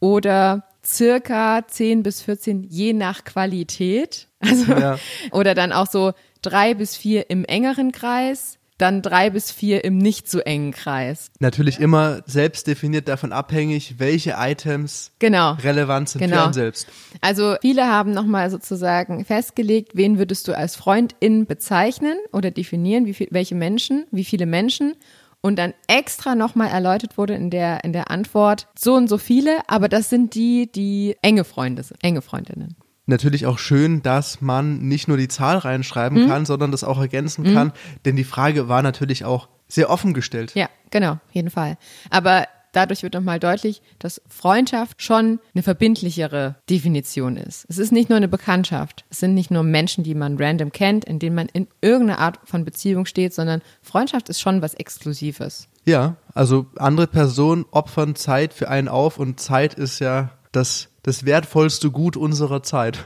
[0.00, 4.28] Oder circa 10 bis 14 je nach Qualität.
[4.40, 4.98] Also, Ja.
[5.32, 9.96] oder dann auch so drei bis vier im engeren Kreis, dann drei bis vier im
[9.96, 11.30] nicht so engen Kreis.
[11.40, 15.52] Natürlich immer selbst definiert davon abhängig, welche Items Genau.
[15.54, 16.44] relevant sind für Genau.
[16.44, 16.86] einen selbst.
[17.22, 23.14] Also viele haben nochmal sozusagen festgelegt, wen würdest du als Freundin bezeichnen oder definieren, wie
[23.14, 24.94] viel, welche Menschen, wie viele Menschen.
[25.42, 29.58] Und dann extra nochmal erläutert wurde in der, in der Antwort, so und so viele,
[29.68, 32.76] aber das sind die, die enge Freunde sind, enge Freundinnen.
[33.08, 36.28] Natürlich auch schön, dass man nicht nur die Zahl reinschreiben Mhm.
[36.28, 37.72] kann, sondern das auch ergänzen kann,
[38.04, 40.52] denn die Frage war natürlich auch sehr offen gestellt.
[40.56, 41.76] Ja, genau, auf jeden Fall.
[42.10, 42.46] Aber
[42.76, 47.64] dadurch wird nochmal deutlich, dass Freundschaft schon eine verbindlichere Definition ist.
[47.68, 49.04] Es ist nicht nur eine Bekanntschaft.
[49.10, 52.38] Es sind nicht nur Menschen, die man random kennt, in denen man in irgendeiner Art
[52.44, 55.68] von Beziehung steht, sondern Freundschaft ist schon was Exklusives.
[55.84, 61.24] Ja, also andere Personen opfern Zeit für einen auf und Zeit ist ja das, das
[61.24, 63.04] wertvollste Gut unserer Zeit.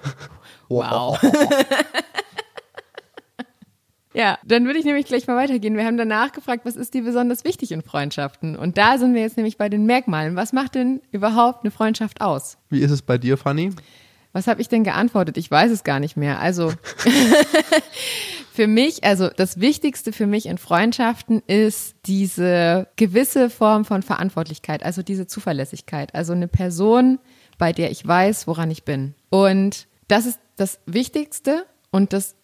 [0.69, 1.21] Wow.
[4.13, 5.77] Ja, dann würde ich nämlich gleich mal weitergehen.
[5.77, 8.57] Wir haben danach gefragt, was ist dir besonders wichtig in Freundschaften?
[8.57, 10.35] Und da sind wir jetzt nämlich bei den Merkmalen.
[10.35, 12.59] Was macht denn überhaupt eine Freundschaft aus?
[12.71, 13.71] Wie ist es bei dir, Fanny?
[14.33, 15.37] Was habe ich denn geantwortet?
[15.37, 16.41] Ich weiß es gar nicht mehr.
[16.41, 16.73] Also
[18.53, 24.85] für mich, also das Wichtigste für mich in Freundschaften ist diese gewisse Form von Verantwortlichkeit,
[24.85, 26.15] also diese Zuverlässigkeit.
[26.15, 27.21] Also eine Person,
[27.59, 29.15] bei der ich weiß, woran ich bin.
[29.31, 32.35] Und das ist das Wichtigste und das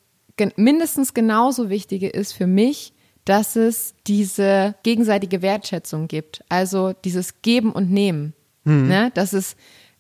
[0.57, 2.93] mindestens genauso Wichtige ist für mich,
[3.25, 6.45] dass es diese gegenseitige Wertschätzung gibt.
[6.49, 8.35] Also dieses Geben und Nehmen.
[8.65, 8.89] Mhm.
[8.89, 9.11] Ne?
[9.15, 9.57] Dass es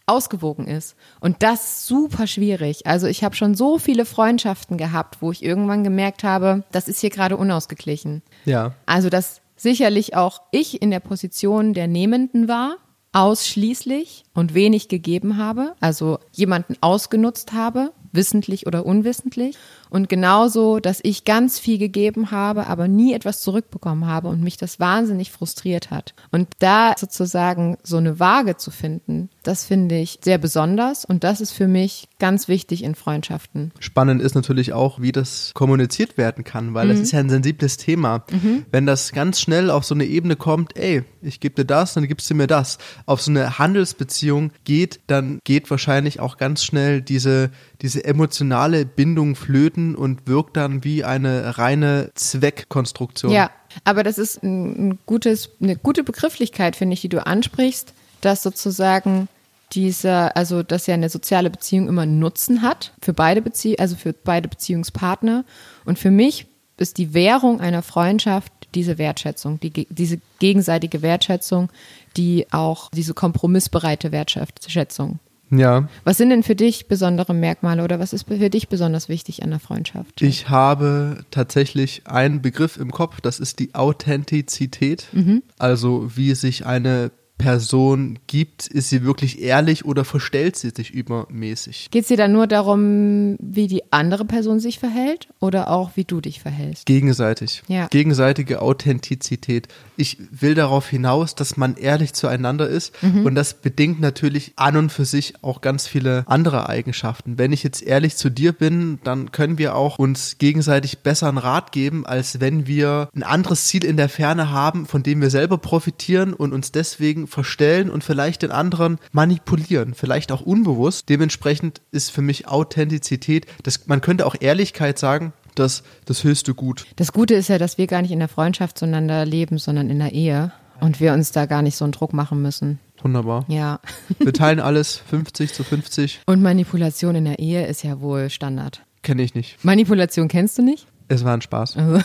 [0.07, 0.95] ausgewogen ist.
[1.21, 2.87] Und das super schwierig.
[2.87, 7.01] Also ich habe schon so viele Freundschaften gehabt, wo ich irgendwann gemerkt habe, das ist
[7.01, 8.23] hier gerade unausgeglichen.
[8.45, 8.75] Ja.
[8.87, 12.77] Also dass sicherlich auch ich in der Position der Nehmenden war,
[13.13, 19.57] ausschließlich und wenig gegeben habe, also jemanden ausgenutzt habe, wissentlich oder unwissentlich.
[19.91, 24.57] Und genauso, dass ich ganz viel gegeben habe, aber nie etwas zurückbekommen habe und mich
[24.57, 26.15] das wahnsinnig frustriert hat.
[26.31, 31.41] Und da sozusagen so eine Waage zu finden, das finde ich sehr besonders und das
[31.41, 33.73] ist für mich ganz wichtig in Freundschaften.
[33.79, 36.91] Spannend ist natürlich auch, wie das kommuniziert werden kann, weil mhm.
[36.91, 38.25] das ist ja ein sensibles Thema.
[38.31, 38.65] Mhm.
[38.71, 42.09] Wenn das ganz schnell auf so eine Ebene kommt, ey, ich gebe dir das, dann
[42.09, 47.01] gibst du mir das, auf so eine Handelsbeziehung geht, dann geht wahrscheinlich auch ganz schnell
[47.03, 47.51] diese,
[47.83, 53.33] diese emotionale Bindung flöten und wirkt dann wie eine reine Zweckkonstruktion.
[53.33, 53.51] Ja,
[53.85, 59.29] aber das ist ein gutes, eine gute Begrifflichkeit, finde ich, die du ansprichst, dass sozusagen
[59.73, 64.13] dieser, also dass ja eine soziale Beziehung immer Nutzen hat für beide Bezie also für
[64.13, 65.45] beide Beziehungspartner.
[65.85, 66.47] Und für mich
[66.79, 71.71] ist die Währung einer Freundschaft diese Wertschätzung, die, diese gegenseitige Wertschätzung,
[72.17, 75.19] die auch diese kompromissbereite Wertschätzung.
[75.51, 75.89] Ja.
[76.05, 79.51] Was sind denn für dich besondere Merkmale oder was ist für dich besonders wichtig an
[79.51, 80.21] der Freundschaft?
[80.23, 85.07] Ich habe tatsächlich einen Begriff im Kopf, das ist die Authentizität.
[85.13, 85.43] Mhm.
[85.59, 91.89] Also wie sich eine Person gibt, ist sie wirklich ehrlich oder verstellt sie sich übermäßig?
[91.91, 96.05] Geht es dir dann nur darum, wie die andere Person sich verhält oder auch wie
[96.05, 96.87] du dich verhältst?
[96.87, 97.63] Gegenseitig.
[97.69, 97.89] Ja.
[97.89, 99.69] Gegenseitige Authentizität.
[99.97, 103.27] Ich will darauf hinaus, dass man ehrlich zueinander ist mhm.
[103.27, 107.39] und das bedingt natürlich an und für sich auch ganz viele andere Eigenschaften.
[107.39, 111.73] Wenn ich jetzt ehrlich zu dir bin, dann können wir auch uns gegenseitig besseren Rat
[111.73, 115.59] geben, als wenn wir ein anderes Ziel in der Ferne haben, von dem wir selber
[115.59, 121.09] profitieren und uns deswegen verstellen und vielleicht den anderen manipulieren, vielleicht auch unbewusst.
[121.09, 126.87] Dementsprechend ist für mich Authentizität, das, man könnte auch Ehrlichkeit sagen, das, das höchste Gut.
[126.97, 129.99] Das Gute ist ja, dass wir gar nicht in der Freundschaft zueinander leben, sondern in
[129.99, 132.79] der Ehe und wir uns da gar nicht so einen Druck machen müssen.
[133.03, 133.45] Wunderbar.
[133.49, 133.81] Ja.
[134.19, 136.21] Wir teilen alles 50 zu 50.
[136.27, 138.83] Und Manipulation in der Ehe ist ja wohl Standard.
[139.03, 139.65] Kenne ich nicht.
[139.65, 140.87] Manipulation kennst du nicht?
[141.09, 141.77] Es war ein Spaß.
[141.77, 142.05] Also.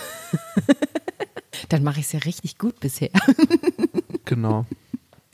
[1.70, 3.10] Dann mache ich es ja richtig gut bisher.
[4.26, 4.66] genau.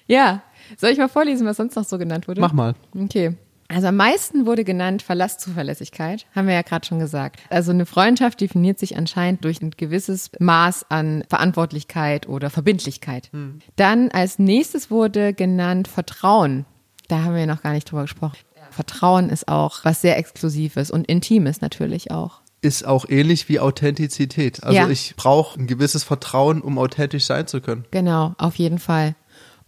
[0.08, 0.44] Ja,
[0.78, 2.42] soll ich mal vorlesen, was sonst noch so genannt wurde?
[2.42, 2.76] Mach mal.
[2.98, 3.36] Okay.
[3.70, 7.42] Also am meisten wurde genannt Verlasszuverlässigkeit, haben wir ja gerade schon gesagt.
[7.50, 13.30] Also eine Freundschaft definiert sich anscheinend durch ein gewisses Maß an Verantwortlichkeit oder Verbindlichkeit.
[13.34, 13.60] Hm.
[13.76, 16.66] Dann als nächstes wurde genannt Vertrauen.
[17.10, 18.38] Da haben wir noch gar nicht drüber gesprochen.
[18.70, 24.64] Vertrauen ist auch was sehr Exklusives und Intimes natürlich auch ist auch ähnlich wie Authentizität.
[24.64, 24.90] Also ja.
[24.90, 27.86] ich brauche ein gewisses Vertrauen, um authentisch sein zu können.
[27.92, 29.16] Genau, auf jeden Fall.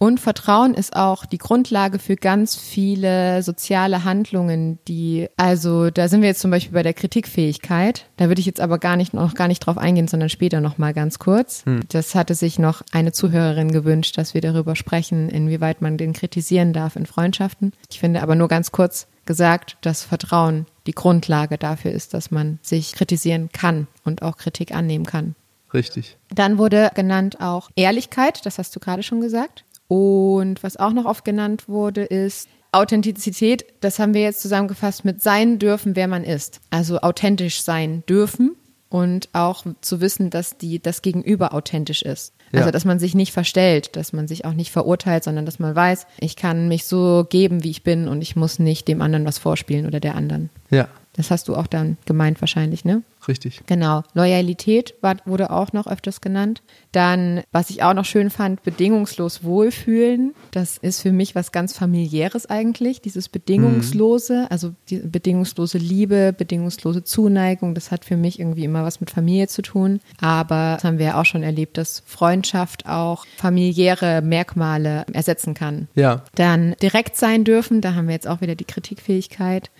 [0.02, 6.22] Und Vertrauen ist auch die Grundlage für ganz viele soziale Handlungen, die, also da sind
[6.22, 8.06] wir jetzt zum Beispiel bei der Kritikfähigkeit.
[8.16, 10.78] Da würde ich jetzt aber gar nicht, noch gar nicht drauf eingehen, sondern später noch
[10.78, 11.66] mal ganz kurz.
[11.66, 11.80] Hm.
[11.90, 16.72] Das hatte sich noch eine Zuhörerin gewünscht, dass wir darüber sprechen, inwieweit man den kritisieren
[16.72, 17.74] darf in Freundschaften.
[17.90, 22.58] Ich finde aber nur ganz kurz gesagt, dass Vertrauen die Grundlage dafür ist, dass man
[22.62, 25.34] sich kritisieren kann und auch Kritik annehmen kann.
[25.74, 26.16] Richtig.
[26.34, 29.64] Dann wurde genannt auch Ehrlichkeit, das hast du gerade schon gesagt.
[29.90, 33.64] Und was auch noch oft genannt wurde, ist Authentizität.
[33.80, 36.60] Das haben wir jetzt zusammengefasst mit sein dürfen, wer man ist.
[36.70, 38.54] Also authentisch sein dürfen
[38.88, 42.34] und auch zu wissen, dass die, das Gegenüber authentisch ist.
[42.52, 42.70] Also, ja.
[42.70, 46.06] dass man sich nicht verstellt, dass man sich auch nicht verurteilt, sondern dass man weiß,
[46.20, 49.38] ich kann mich so geben, wie ich bin und ich muss nicht dem anderen was
[49.38, 50.50] vorspielen oder der anderen.
[50.70, 50.86] Ja.
[51.14, 53.02] Das hast du auch dann gemeint wahrscheinlich, ne?
[53.26, 53.60] Richtig.
[53.66, 54.02] Genau.
[54.14, 56.62] Loyalität war, wurde auch noch öfters genannt.
[56.92, 60.34] Dann, was ich auch noch schön fand, bedingungslos wohlfühlen.
[60.52, 64.46] Das ist für mich was ganz familiäres eigentlich, dieses bedingungslose, mhm.
[64.50, 67.74] also die bedingungslose Liebe, bedingungslose Zuneigung.
[67.74, 70.00] Das hat für mich irgendwie immer was mit Familie zu tun.
[70.20, 75.88] Aber das haben wir ja auch schon erlebt, dass Freundschaft auch familiäre Merkmale ersetzen kann.
[75.94, 76.22] Ja.
[76.34, 77.80] Dann direkt sein dürfen.
[77.80, 79.70] Da haben wir jetzt auch wieder die Kritikfähigkeit.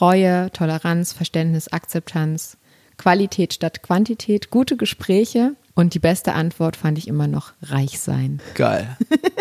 [0.00, 2.56] Reue, Toleranz, Verständnis, Akzeptanz,
[2.96, 8.40] Qualität statt Quantität, gute Gespräche und die beste Antwort fand ich immer noch reich sein.
[8.54, 8.96] Geil.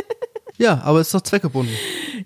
[0.57, 1.75] ja, aber es ist doch zweckgebunden.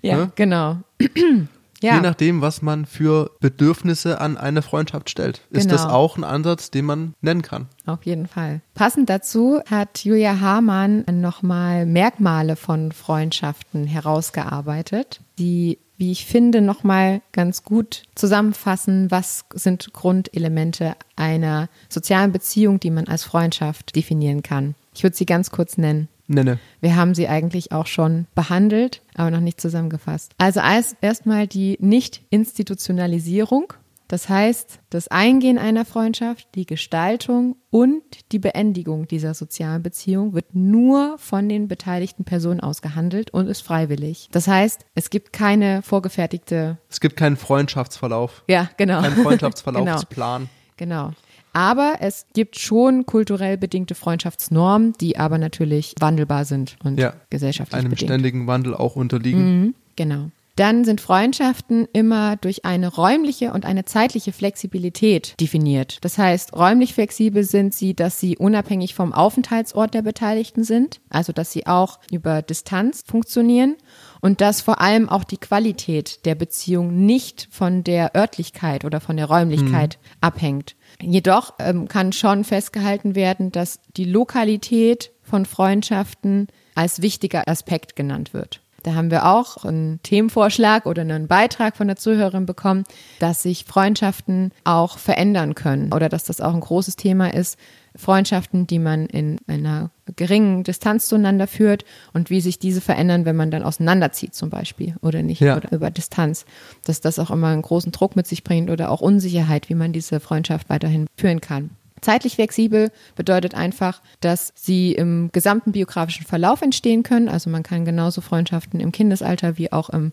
[0.02, 0.32] Ja, ne?
[0.34, 0.78] genau.
[1.82, 1.96] Ja.
[1.96, 5.42] Je nachdem, was man für Bedürfnisse an eine Freundschaft stellt.
[5.50, 5.94] Ist das Genau.
[5.94, 7.66] auch ein Ansatz, den man nennen kann?
[7.84, 8.62] Auf jeden Fall.
[8.72, 17.20] Passend dazu hat Julia Hamann nochmal Merkmale von Freundschaften herausgearbeitet, die, wie ich finde, nochmal
[17.32, 24.74] ganz gut zusammenfassen, was sind Grundelemente einer sozialen Beziehung, die man als Freundschaft definieren kann.
[24.94, 26.08] Ich würde sie ganz kurz nennen.
[26.26, 26.58] Nenne.
[26.80, 30.32] Wir haben sie eigentlich auch schon behandelt, aber noch nicht zusammengefasst.
[30.38, 33.74] Also als erstmal die Nicht-Institutionalisierung,
[34.14, 38.00] das heißt das Eingehen einer Freundschaft, die Gestaltung und
[38.30, 44.28] die Beendigung dieser sozialen Beziehung wird nur von den beteiligten Personen ausgehandelt und ist freiwillig.
[44.30, 50.48] Das heißt, es gibt keine vorgefertigte, Es gibt keinen Freundschaftsverlauf, ja genau, keinen genau, Freundschaftsverlaufsplan.
[50.76, 51.10] genau.
[51.52, 57.80] Aber es gibt schon kulturell bedingte Freundschaftsnormen, die aber natürlich wandelbar sind und Ja, gesellschaftlich
[57.80, 58.08] Einem bedingt.
[58.10, 59.60] ständigen Wandel auch unterliegen.
[59.60, 60.30] Mhm, genau.
[60.56, 65.98] Dann sind Freundschaften immer durch eine räumliche und eine zeitliche Flexibilität definiert.
[66.02, 71.32] Das heißt, räumlich flexibel sind sie, dass sie unabhängig vom Aufenthaltsort der Beteiligten sind, also
[71.32, 73.76] dass sie auch über Distanz funktionieren
[74.20, 79.16] und dass vor allem auch die Qualität der Beziehung nicht von der Örtlichkeit oder von
[79.16, 80.76] der Räumlichkeit abhängt.
[81.00, 88.32] Jedoch ähm, kann schon festgehalten werden, dass die Lokalität von Freundschaften als wichtiger Aspekt genannt
[88.32, 88.63] wird.
[88.84, 92.84] Da haben wir auch einen Themenvorschlag oder einen Beitrag von der Zuhörerin bekommen,
[93.18, 97.58] dass sich Freundschaften auch verändern können oder dass das auch ein großes Thema ist.
[97.96, 103.36] Freundschaften, die man in einer geringen Distanz zueinander führt und wie sich diese verändern, wenn
[103.36, 105.56] man dann auseinanderzieht zum Beispiel oder nicht Ja.
[105.56, 106.44] oder über Distanz,
[106.84, 109.92] dass das auch immer einen großen Druck mit sich bringt oder auch Unsicherheit, wie man
[109.92, 111.70] diese Freundschaft weiterhin führen kann.
[112.04, 117.30] Zeitlich flexibel bedeutet einfach, dass sie im gesamten biografischen Verlauf entstehen können.
[117.30, 120.12] Also man kann genauso Freundschaften im Kindesalter wie auch im,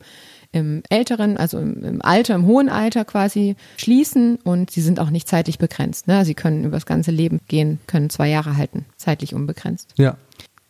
[0.54, 5.10] im älteren, also im, im Alter, im hohen Alter quasi schließen und sie sind auch
[5.10, 6.08] nicht zeitlich begrenzt.
[6.08, 6.24] Ne?
[6.24, 9.94] Sie können über das ganze Leben gehen, können zwei Jahre halten, zeitlich unbegrenzt.
[9.98, 10.16] Ja.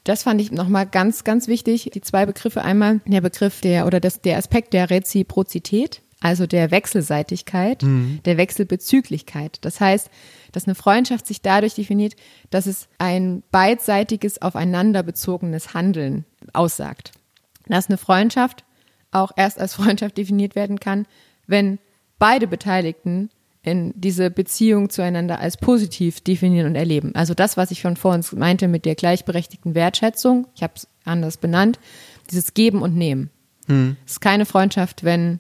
[0.04, 1.92] Das fand ich nochmal ganz, ganz wichtig.
[1.94, 2.64] Die zwei Begriffe.
[2.64, 7.84] Einmal der Begriff der oder das, der Aspekt der Reziprozität, also der Wechselseitigkeit,
[8.26, 9.58] der Wechselbezüglichkeit.
[9.62, 10.10] Das heißt,
[10.52, 12.16] dass eine Freundschaft sich dadurch definiert,
[12.52, 17.12] dass es ein beidseitiges, aufeinander bezogenes Handeln aussagt.
[17.68, 18.64] Dass eine Freundschaft
[19.12, 21.08] auch erst als Freundschaft definiert werden kann,
[21.48, 21.80] wenn
[22.20, 23.30] beide Beteiligten
[23.64, 27.14] in diese Beziehung zueinander als positiv definieren und erleben.
[27.16, 30.88] Also das, was ich schon vor uns meinte mit der gleichberechtigten Wertschätzung, ich habe es
[31.04, 31.80] anders benannt,
[32.30, 33.30] dieses Geben und Nehmen.
[34.06, 35.40] Es ist keine Freundschaft, wenn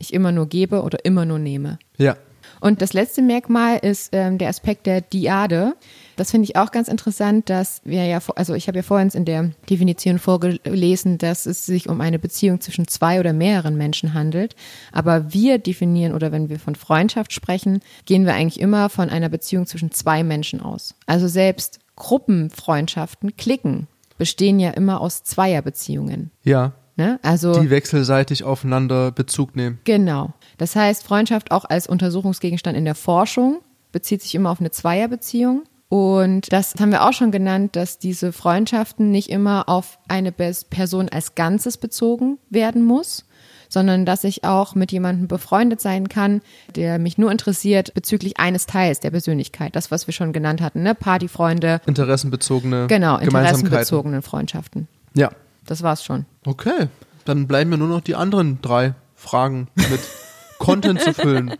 [0.00, 1.78] ich immer nur gebe oder immer nur nehme.
[1.96, 2.16] Ja.
[2.60, 5.74] Und das letzte Merkmal ist ähm, der Aspekt der Diade.
[6.16, 9.24] Das finde ich auch ganz interessant, dass wir ja, also ich habe ja vorhin in
[9.24, 14.56] der Definition vorgelesen, dass es sich um eine Beziehung zwischen zwei oder mehreren Menschen handelt.
[14.92, 19.30] Aber wir definieren oder wenn wir von Freundschaft sprechen, gehen wir eigentlich immer von einer
[19.30, 20.94] Beziehung zwischen zwei Menschen aus.
[21.06, 23.86] Also selbst Gruppenfreundschaften, Klicken,
[24.18, 26.30] bestehen ja immer aus Zweierbeziehungen.
[26.44, 26.74] Ja.
[27.00, 27.18] Ne?
[27.22, 29.78] Also Die wechselseitig aufeinander Bezug nehmen.
[29.84, 30.34] Genau.
[30.58, 35.62] Das heißt, Freundschaft auch als Untersuchungsgegenstand in der Forschung bezieht sich immer auf eine Zweierbeziehung.
[35.88, 41.08] Und das haben wir auch schon genannt, dass diese Freundschaften nicht immer auf eine Person
[41.08, 43.24] als Ganzes bezogen werden muss,
[43.70, 46.42] sondern dass ich auch mit jemandem befreundet sein kann,
[46.76, 49.74] der mich nur interessiert bezüglich eines Teils der Persönlichkeit.
[49.74, 50.94] Das, was wir schon genannt hatten, ne?
[50.94, 54.86] Partyfreunde, Interessenbezogene genau, interessenbezogene Freundschaften.
[55.14, 55.30] Ja.
[55.66, 56.26] Das war's schon.
[56.46, 56.88] Okay.
[57.24, 60.00] Dann bleiben mir nur noch die anderen drei Fragen mit
[60.58, 61.54] Content zu füllen.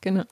[0.00, 0.24] Genau.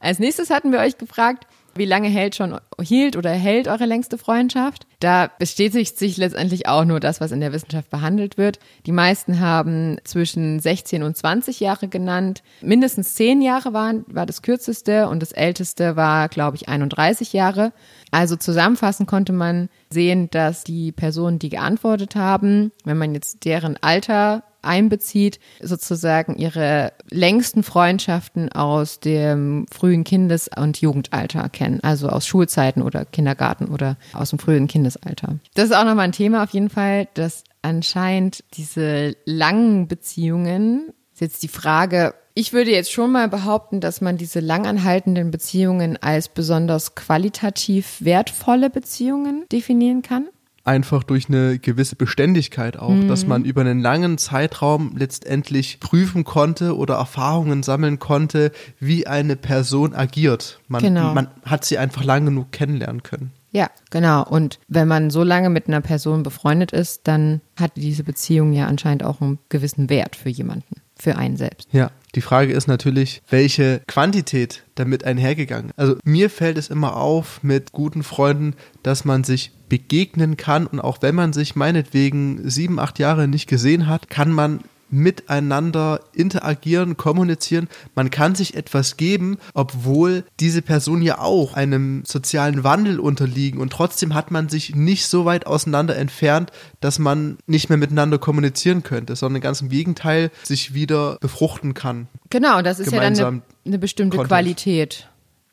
[0.00, 4.18] Als nächstes hatten wir euch gefragt, wie lange hält schon hielt oder hält eure längste
[4.18, 4.86] Freundschaft?
[5.00, 8.58] Da bestätigt sich letztendlich auch nur das, was in der Wissenschaft behandelt wird.
[8.86, 12.42] Die meisten haben zwischen 16 und 20 Jahre genannt.
[12.60, 17.72] Mindestens 10 Jahre waren, war das kürzeste und das älteste war, glaube ich, 31 Jahre.
[18.10, 23.76] Also zusammenfassend konnte man sehen, dass die Personen, die geantwortet haben, wenn man jetzt deren
[23.80, 32.26] Alter einbezieht, sozusagen ihre längsten Freundschaften aus dem frühen Kindes- und Jugendalter kennen, also aus
[32.26, 35.38] Schulzeiten oder Kindergarten oder aus dem frühen Kindesalter.
[35.54, 41.20] Das ist auch nochmal ein Thema auf jeden Fall, dass anscheinend diese langen Beziehungen, ist
[41.20, 46.30] jetzt die Frage, ich würde jetzt schon mal behaupten, dass man diese langanhaltenden Beziehungen als
[46.30, 50.28] besonders qualitativ wertvolle Beziehungen definieren kann.
[50.64, 53.08] Einfach durch eine gewisse Beständigkeit auch, Mhm.
[53.08, 59.34] dass man über einen langen Zeitraum letztendlich prüfen konnte oder Erfahrungen sammeln konnte, wie eine
[59.34, 60.60] Person agiert.
[60.68, 61.14] Man, Genau.
[61.14, 63.32] man hat sie einfach lang genug kennenlernen können.
[63.50, 64.24] Ja, genau.
[64.24, 68.66] Und wenn man so lange mit einer Person befreundet ist, dann hat diese Beziehung ja
[68.66, 71.68] anscheinend auch einen gewissen Wert für jemanden, für einen selbst.
[71.72, 71.90] Ja.
[72.14, 75.70] Die Frage ist natürlich, welche Quantität damit einhergegangen.
[75.76, 80.80] Also mir fällt es immer auf mit guten Freunden, dass man sich begegnen kann und
[80.80, 84.60] auch wenn man sich meinetwegen sieben, acht Jahre nicht gesehen hat, kann man
[84.92, 87.68] miteinander interagieren, kommunizieren.
[87.94, 93.72] Man kann sich etwas geben, obwohl diese Person ja auch einem sozialen Wandel unterliegen und
[93.72, 98.82] trotzdem hat man sich nicht so weit auseinander entfernt, dass man nicht mehr miteinander kommunizieren
[98.82, 102.08] könnte, sondern ganz im Gegenteil sich wieder befruchten kann.
[102.30, 104.28] Genau, das ist ja dann eine, eine bestimmte Content.
[104.28, 105.08] Qualität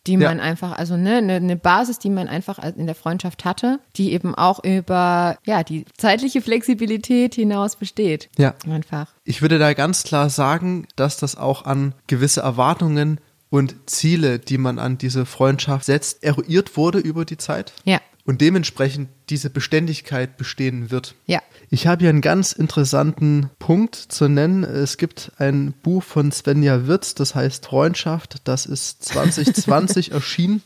[0.08, 0.44] die man ja.
[0.44, 4.36] einfach, also ne, eine, eine Basis, die man einfach in der Freundschaft hatte, die eben
[4.36, 8.30] auch über ja die zeitliche Flexibilität hinaus besteht.
[8.38, 8.56] Ja.
[8.70, 9.14] Einfach.
[9.24, 13.20] Ich würde da ganz klar sagen, dass das auch an gewisse Erwartungen
[13.50, 17.74] und Ziele, die man an diese Freundschaft setzt, eruiert wurde über die Zeit.
[17.84, 21.16] Ja und dementsprechend diese Beständigkeit bestehen wird.
[21.26, 21.40] Ja.
[21.70, 24.64] Ich habe hier einen ganz interessanten Punkt zu nennen.
[24.64, 28.38] Es gibt ein Buch von Svenja Wirz, das heißt Freundschaft.
[28.44, 30.62] Das ist 2020 erschienen.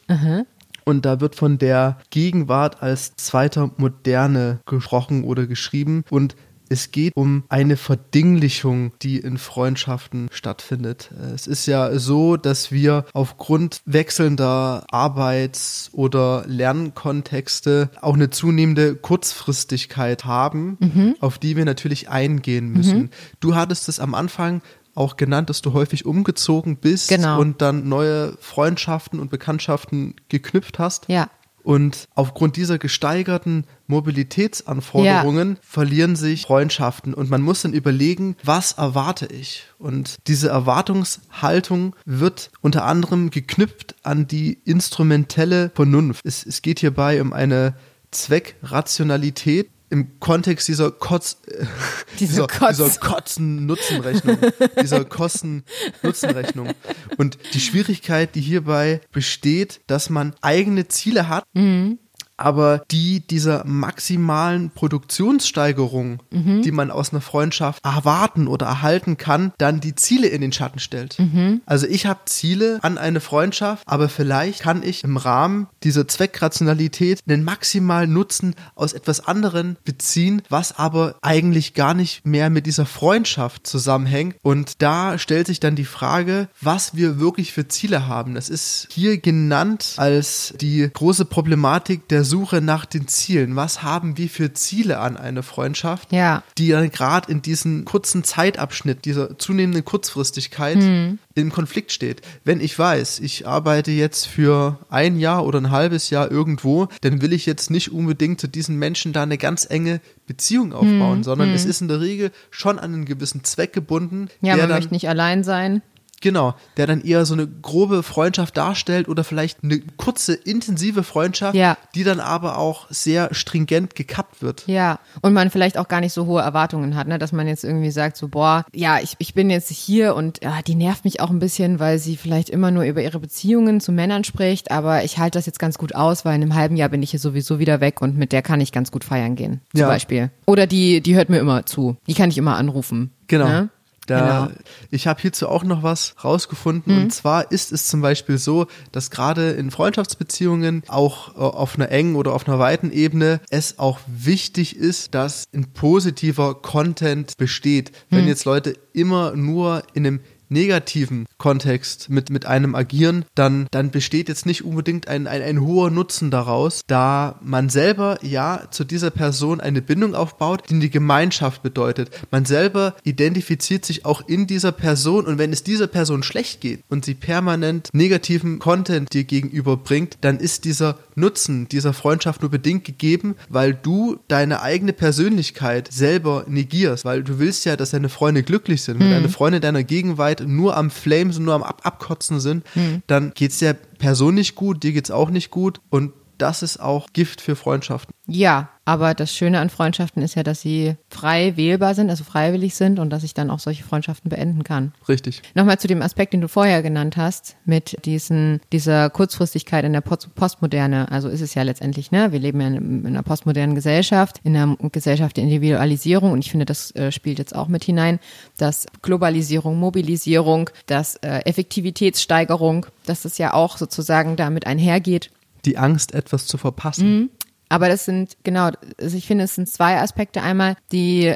[0.86, 6.04] Und da wird von der Gegenwart als zweiter Moderne gesprochen oder geschrieben.
[6.10, 6.36] Und
[6.74, 11.12] es geht um eine Verdinglichung, die in Freundschaften stattfindet.
[11.34, 20.26] Es ist ja so, dass wir aufgrund wechselnder Arbeits- oder Lernkontexte auch eine zunehmende Kurzfristigkeit
[20.26, 21.16] haben, mhm.
[21.20, 22.98] auf die wir natürlich eingehen müssen.
[22.98, 23.10] Mhm.
[23.40, 24.64] Du hattest es am Anfang
[24.96, 27.40] auch genannt, dass du häufig umgezogen bist genau.
[27.40, 31.08] und dann neue Freundschaften und Bekanntschaften geknüpft hast.
[31.08, 31.30] Ja.
[31.64, 35.58] Und aufgrund dieser gesteigerten Mobilitätsanforderungen ja.
[35.62, 39.64] verlieren sich Freundschaften und man muss dann überlegen, was erwarte ich?
[39.80, 46.26] Und diese Erwartungshaltung wird unter anderem geknüpft an die instrumentelle Vernunft.
[46.26, 47.76] Es, es geht hierbei um eine
[48.12, 51.38] Zweckrationalität, im Kontext dieser Kotz,
[52.20, 52.78] Diese dieser, Kotz.
[52.78, 54.38] dieser Kotzen-Nutzenrechnung,
[54.82, 56.72] dieser Kosten-Nutzenrechnung.
[57.18, 62.00] Und die Schwierigkeit, die hierbei besteht, dass man eigene Ziele hat, mhm
[62.38, 66.62] aber die dieser maximalen Produktionssteigerung, mhm.
[66.62, 70.80] die man aus einer Freundschaft erwarten oder erhalten kann, dann die Ziele in den Schatten
[70.80, 71.20] stellt.
[71.20, 71.62] Mhm.
[71.66, 77.22] Also ich habe Ziele an eine Freundschaft, aber vielleicht kann ich im Rahmen dieser Zweckrationalität
[77.28, 82.86] einen maximalen Nutzen aus etwas anderem beziehen, was aber eigentlich gar nicht mehr mit dieser
[82.86, 84.36] Freundschaft zusammenhängt.
[84.42, 88.36] Und da stellt sich dann die Frage, was wir wirklich für Ziele haben.
[88.36, 93.56] Das ist hier genannt als die große Problematik der Suche nach den Zielen.
[93.56, 96.44] Was haben wir für Ziele an eine Freundschaft, ja.
[96.58, 101.20] die dann gerade in diesem kurzen Zeitabschnitt, dieser zunehmenden Kurzfristigkeit mhm.
[101.36, 102.22] im Konflikt steht.
[102.44, 107.22] Wenn ich weiß, ich arbeite jetzt für ein Jahr oder ein halbes Jahr irgendwo, dann
[107.22, 111.24] will ich jetzt nicht unbedingt zu diesen Menschen da eine ganz enge Beziehung aufbauen, mhm.
[111.24, 111.56] sondern mhm.
[111.56, 114.30] es ist in der Regel schon an einen gewissen Zweck gebunden.
[114.42, 115.82] Ja, man möchte nicht allein sein.
[116.24, 121.54] Genau, der dann eher so eine grobe Freundschaft darstellt oder vielleicht eine kurze, intensive Freundschaft,
[121.54, 121.78] ja.
[121.96, 124.64] die dann aber auch sehr stringent gekappt wird.
[124.66, 127.20] Ja, und man vielleicht auch gar nicht so hohe Erwartungen hat, ne?
[127.20, 130.62] dass man jetzt irgendwie sagt, so, boah, ja, ich, ich bin jetzt hier und ja,
[130.62, 133.92] die nervt mich auch ein bisschen, weil sie vielleicht immer nur über ihre Beziehungen zu
[133.92, 136.88] Männern spricht, aber ich halte das jetzt ganz gut aus, weil in einem halben Jahr
[136.88, 139.60] bin ich hier sowieso wieder weg und mit der kann ich ganz gut feiern gehen,
[139.74, 139.88] zum ja.
[139.88, 140.32] Beispiel.
[140.46, 143.12] Oder die, die hört mir immer zu, die kann ich immer anrufen.
[143.28, 143.48] Genau.
[143.48, 143.70] Ne?
[144.08, 144.60] Da, genau.
[144.90, 146.96] Ich habe hierzu auch noch was rausgefunden.
[146.96, 147.04] Mhm.
[147.04, 151.90] Und zwar ist es zum Beispiel so, dass gerade in Freundschaftsbeziehungen auch äh, auf einer
[151.90, 157.92] engen oder auf einer weiten Ebene es auch wichtig ist, dass ein positiver Content besteht.
[158.10, 158.16] Mhm.
[158.16, 160.20] Wenn jetzt Leute immer nur in einem
[160.50, 165.62] negativen Kontext mit, mit einem agieren, dann, dann besteht jetzt nicht unbedingt ein, ein, ein
[165.62, 170.90] hoher Nutzen daraus, da man selber ja zu dieser Person eine Bindung aufbaut, die die
[170.90, 172.10] Gemeinschaft bedeutet.
[172.32, 176.84] Man selber identifiziert sich auch in dieser Person und wenn es dieser Person schlecht geht
[176.90, 182.52] und sie permanent negativen Content dir gegenüber bringt, dann ist dieser Nutzen dieser Freundschaft nur
[182.52, 188.10] bedingt gegeben, weil du deine eigene Persönlichkeit selber negierst, weil du willst ja, dass deine
[188.10, 189.00] Freunde glücklich sind.
[189.00, 189.14] Wenn hm.
[189.14, 193.04] deine Freunde deiner Gegenwart nur am Flames und nur am Ab Abkotzen sind, hm.
[193.08, 196.14] dann es der Person nicht gut, dir geht es auch nicht gut und
[196.44, 198.14] das ist auch Gift für Freundschaften.
[198.28, 202.76] Ja, aber das Schöne an Freundschaften ist ja, dass sie frei wählbar sind, also freiwillig
[202.76, 204.92] sind und dass ich dann auch solche Freundschaften beenden kann.
[205.08, 205.42] Richtig.
[205.56, 210.02] Nochmal zu dem Aspekt, den du vorher genannt hast, mit diesen, dieser Kurzfristigkeit in der
[210.02, 211.10] Postmoderne.
[211.12, 212.34] Also ist es ja letztendlich, ne?
[212.34, 216.66] Wir leben ja in, einer postmodernen Gesellschaft, in einer Gesellschaft der Individualisierung und ich finde,
[216.66, 218.20] das äh, spielt jetzt auch mit hinein,
[218.58, 225.32] dass Globalisierung, Mobilisierung, dass äh, Effektivitätssteigerung, dass das ja auch sozusagen damit einhergeht
[225.66, 227.16] die Angst, etwas zu verpassen.
[227.16, 227.30] Mhm.
[227.70, 230.42] Aber das sind, genau, also ich finde, es sind zwei Aspekte.
[230.42, 231.34] Einmal die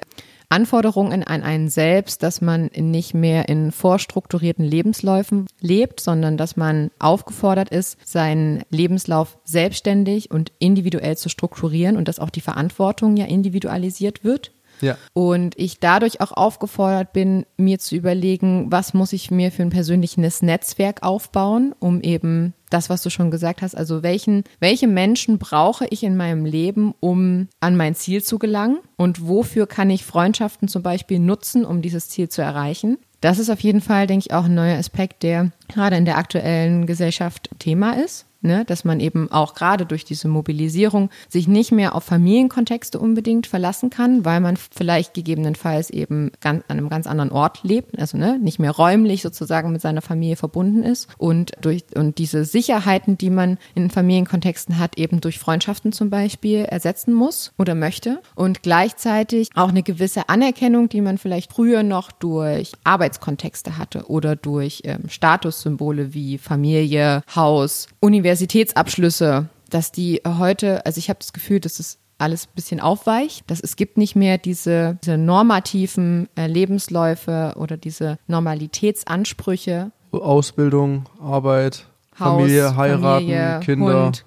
[0.50, 6.90] Anforderungen an einen selbst, dass man nicht mehr in vorstrukturierten Lebensläufen lebt, sondern dass man
[7.00, 13.26] aufgefordert ist, seinen Lebenslauf selbstständig und individuell zu strukturieren und dass auch die Verantwortung ja
[13.26, 14.52] individualisiert wird.
[14.82, 14.98] Ja.
[15.14, 19.70] Und ich dadurch auch aufgefordert bin, mir zu überlegen, was muss ich mir für ein
[19.70, 25.38] persönliches Netzwerk aufbauen, um eben das, was du schon gesagt hast, also welchen, welche Menschen
[25.38, 30.06] brauche ich in meinem Leben, um an mein Ziel zu gelangen und wofür kann ich
[30.06, 32.98] Freundschaften zum Beispiel nutzen, um dieses Ziel zu erreichen.
[33.22, 36.18] Das ist auf jeden Fall, denke ich, auch ein neuer Aspekt, der gerade in der
[36.18, 41.72] aktuellen Gesellschaft Thema ist ne, dass man eben auch gerade durch diese Mobilisierung sich nicht
[41.72, 47.32] mehr auf Familienkontexte unbedingt verlassen kann, weil man vielleicht gegebenenfalls eben an einem ganz anderen
[47.32, 51.86] Ort lebt, also ne, nicht mehr räumlich sozusagen mit seiner Familie verbunden ist und durch
[51.96, 57.52] und diese Sicherheiten, die man in Familienkontexten hat, eben durch Freundschaften zum Beispiel ersetzen muss
[57.58, 63.78] oder möchte und gleichzeitig auch eine gewisse Anerkennung, die man vielleicht früher noch durch Arbeitskontexte
[63.78, 71.10] hatte oder durch ähm, Statussymbole wie Familie, Haus, Universität Universitätsabschlüsse, dass die heute, also ich
[71.10, 74.98] habe das Gefühl, dass es alles ein bisschen aufweicht, dass es gibt nicht mehr diese,
[75.04, 79.92] diese normativen äh, Lebensläufe oder diese Normalitätsansprüche.
[80.12, 81.88] Ausbildung, Arbeit,
[82.20, 84.06] Haus, Familie, heiraten, Familie, Kinder.
[84.06, 84.26] Hund,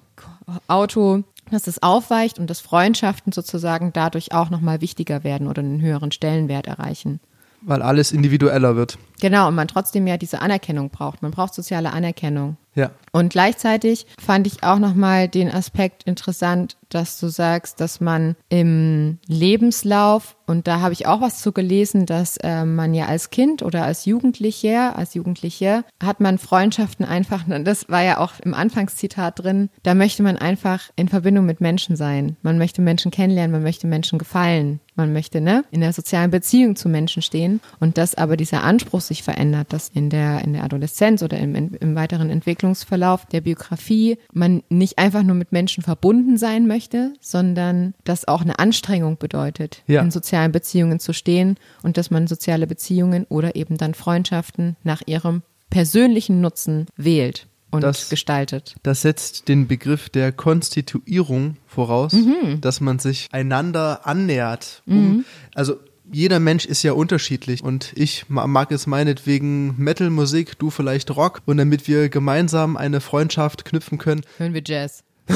[0.67, 5.81] Auto, dass es aufweicht und dass Freundschaften sozusagen dadurch auch nochmal wichtiger werden oder einen
[5.81, 7.19] höheren Stellenwert erreichen.
[7.61, 8.97] Weil alles individueller wird.
[9.21, 11.21] Genau, und man trotzdem ja diese Anerkennung braucht.
[11.21, 12.57] Man braucht soziale Anerkennung.
[12.73, 12.91] Ja.
[13.11, 19.19] Und gleichzeitig fand ich auch nochmal den Aspekt interessant, dass du sagst, dass man im
[19.27, 23.61] Lebenslauf, und da habe ich auch was zu gelesen, dass äh, man ja als Kind
[23.61, 29.43] oder als Jugendlicher, als Jugendliche, hat man Freundschaften einfach, das war ja auch im Anfangszitat
[29.43, 32.37] drin, da möchte man einfach in Verbindung mit Menschen sein.
[32.41, 34.79] Man möchte Menschen kennenlernen, man möchte Menschen gefallen.
[35.01, 39.01] Man möchte ne, in der sozialen Beziehung zu Menschen stehen und dass aber dieser Anspruch
[39.01, 44.19] sich verändert, dass in der, in der Adoleszenz oder im, im weiteren Entwicklungsverlauf der Biografie
[44.31, 49.81] man nicht einfach nur mit Menschen verbunden sein möchte, sondern das auch eine Anstrengung bedeutet,
[49.87, 50.01] Ja.
[50.03, 55.01] in sozialen Beziehungen zu stehen und dass man soziale Beziehungen oder eben dann Freundschaften nach
[55.07, 55.41] ihrem
[55.71, 58.75] persönlichen Nutzen wählt und Das- gestaltet.
[58.83, 62.15] Das setzt den Begriff der Konstituierung voraus,
[62.59, 64.83] dass man sich einander annähert.
[64.85, 65.75] Um, Also
[66.13, 71.41] jeder Mensch ist ja unterschiedlich und ich ma- mag es meinetwegen Metal-Musik, du vielleicht Rock
[71.45, 75.03] und damit wir gemeinsam eine Freundschaft knüpfen können, Hören wir Jazz.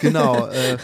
[0.00, 0.76] genau, äh,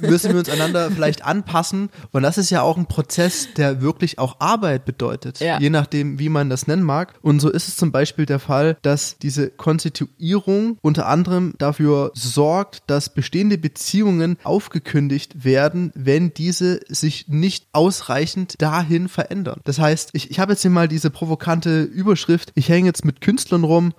[0.00, 1.90] müssen wir uns einander vielleicht anpassen.
[2.12, 5.58] Und das ist ja auch ein Prozess, der wirklich auch Arbeit bedeutet, Ja.
[5.58, 7.14] je nachdem, wie man das nennen mag.
[7.22, 12.82] Und so ist es zum Beispiel der Fall, dass diese Konstituierung unter anderem dafür sorgt,
[12.86, 19.60] dass bestehende Beziehungen aufgekündigt werden, wenn diese sich nicht ausreichend dahin verändern.
[19.64, 23.20] Das heißt, ich, ich habe jetzt hier mal diese provokante Überschrift, ich hänge jetzt mit
[23.20, 23.92] Künstlern rum,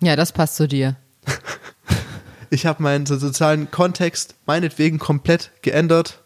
[0.00, 0.96] Ja, das passt zu dir.
[2.52, 6.22] ich habe meinen so sozialen Kontext meinetwegen komplett geändert,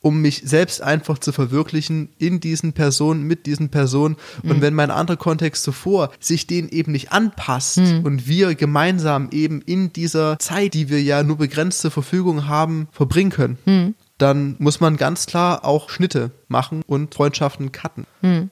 [0.00, 4.16] um mich selbst einfach zu verwirklichen in diesen Personen, mit diesen Personen.
[4.42, 9.60] Und wenn mein anderer Kontext zuvor sich den eben nicht anpasst und wir gemeinsam eben
[9.62, 14.80] in dieser Zeit, die wir ja nur begrenzt zur Verfügung haben, verbringen können, dann muss
[14.80, 18.06] man ganz klar auch Schnitte machen und Freundschaften cutten.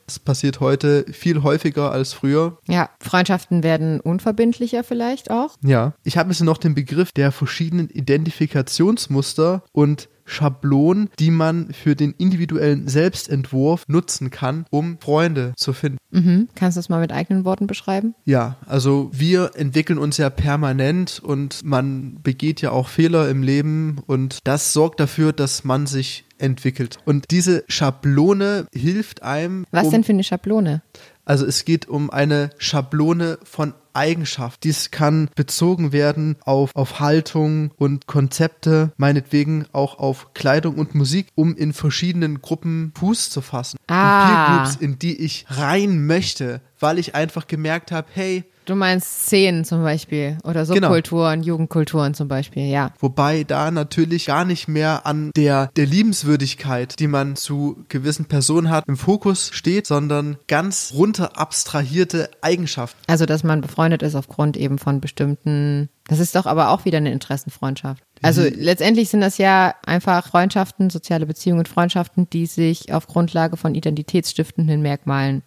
[0.06, 2.58] Das passiert heute viel häufiger als früher.
[2.68, 5.56] Ja, Freundschaften werden unverbindlicher vielleicht auch.
[5.62, 11.97] Ja, ich habe jetzt noch den Begriff der verschiedenen Identifikationsmuster und Schablonen, die man für
[11.97, 15.99] den individuellen Selbstentwurf nutzen kann, um Freunde zu finden.
[16.11, 16.49] Mhm.
[16.55, 18.14] Kannst du das mal mit eigenen Worten beschreiben?
[18.24, 23.99] Ja, also wir entwickeln uns ja permanent und man begeht ja auch Fehler im Leben
[24.07, 26.99] und das sorgt dafür, dass man sich entwickelt.
[27.05, 29.64] Und diese Schablone hilft einem.
[29.70, 30.83] Was um denn für eine Schablone?
[31.29, 34.64] Also es geht um eine Schablone von Eigenschaft.
[34.64, 41.26] Dies kann bezogen werden auf, auf Haltung und Konzepte, meinetwegen auch auf Kleidung und Musik,
[41.35, 43.76] um in verschiedenen Gruppen Fuß zu fassen.
[43.89, 44.22] Ah.
[44.22, 49.22] In Peergroups, in die ich rein möchte, weil ich einfach gemerkt habe, hey, Du meinst
[49.22, 50.88] Szenen zum Beispiel oder Genau.
[50.88, 52.92] Subkulturen, Jugendkulturen zum Beispiel, ja.
[52.98, 58.68] Wobei da natürlich gar nicht mehr an der, der Liebenswürdigkeit, die man zu gewissen Personen
[58.68, 63.00] hat, im Fokus steht, sondern ganz runter abstrahierte Eigenschaften.
[63.06, 66.98] Also, dass man befreundet ist aufgrund eben von bestimmten, das ist doch aber auch wieder
[66.98, 68.04] eine Interessenfreundschaft.
[68.20, 73.74] Also letztendlich sind das ja einfach Freundschaften, soziale Beziehungen, Freundschaften, die sich auf Grundlage von
[73.74, 75.42] identitätsstiftenden Merkmalen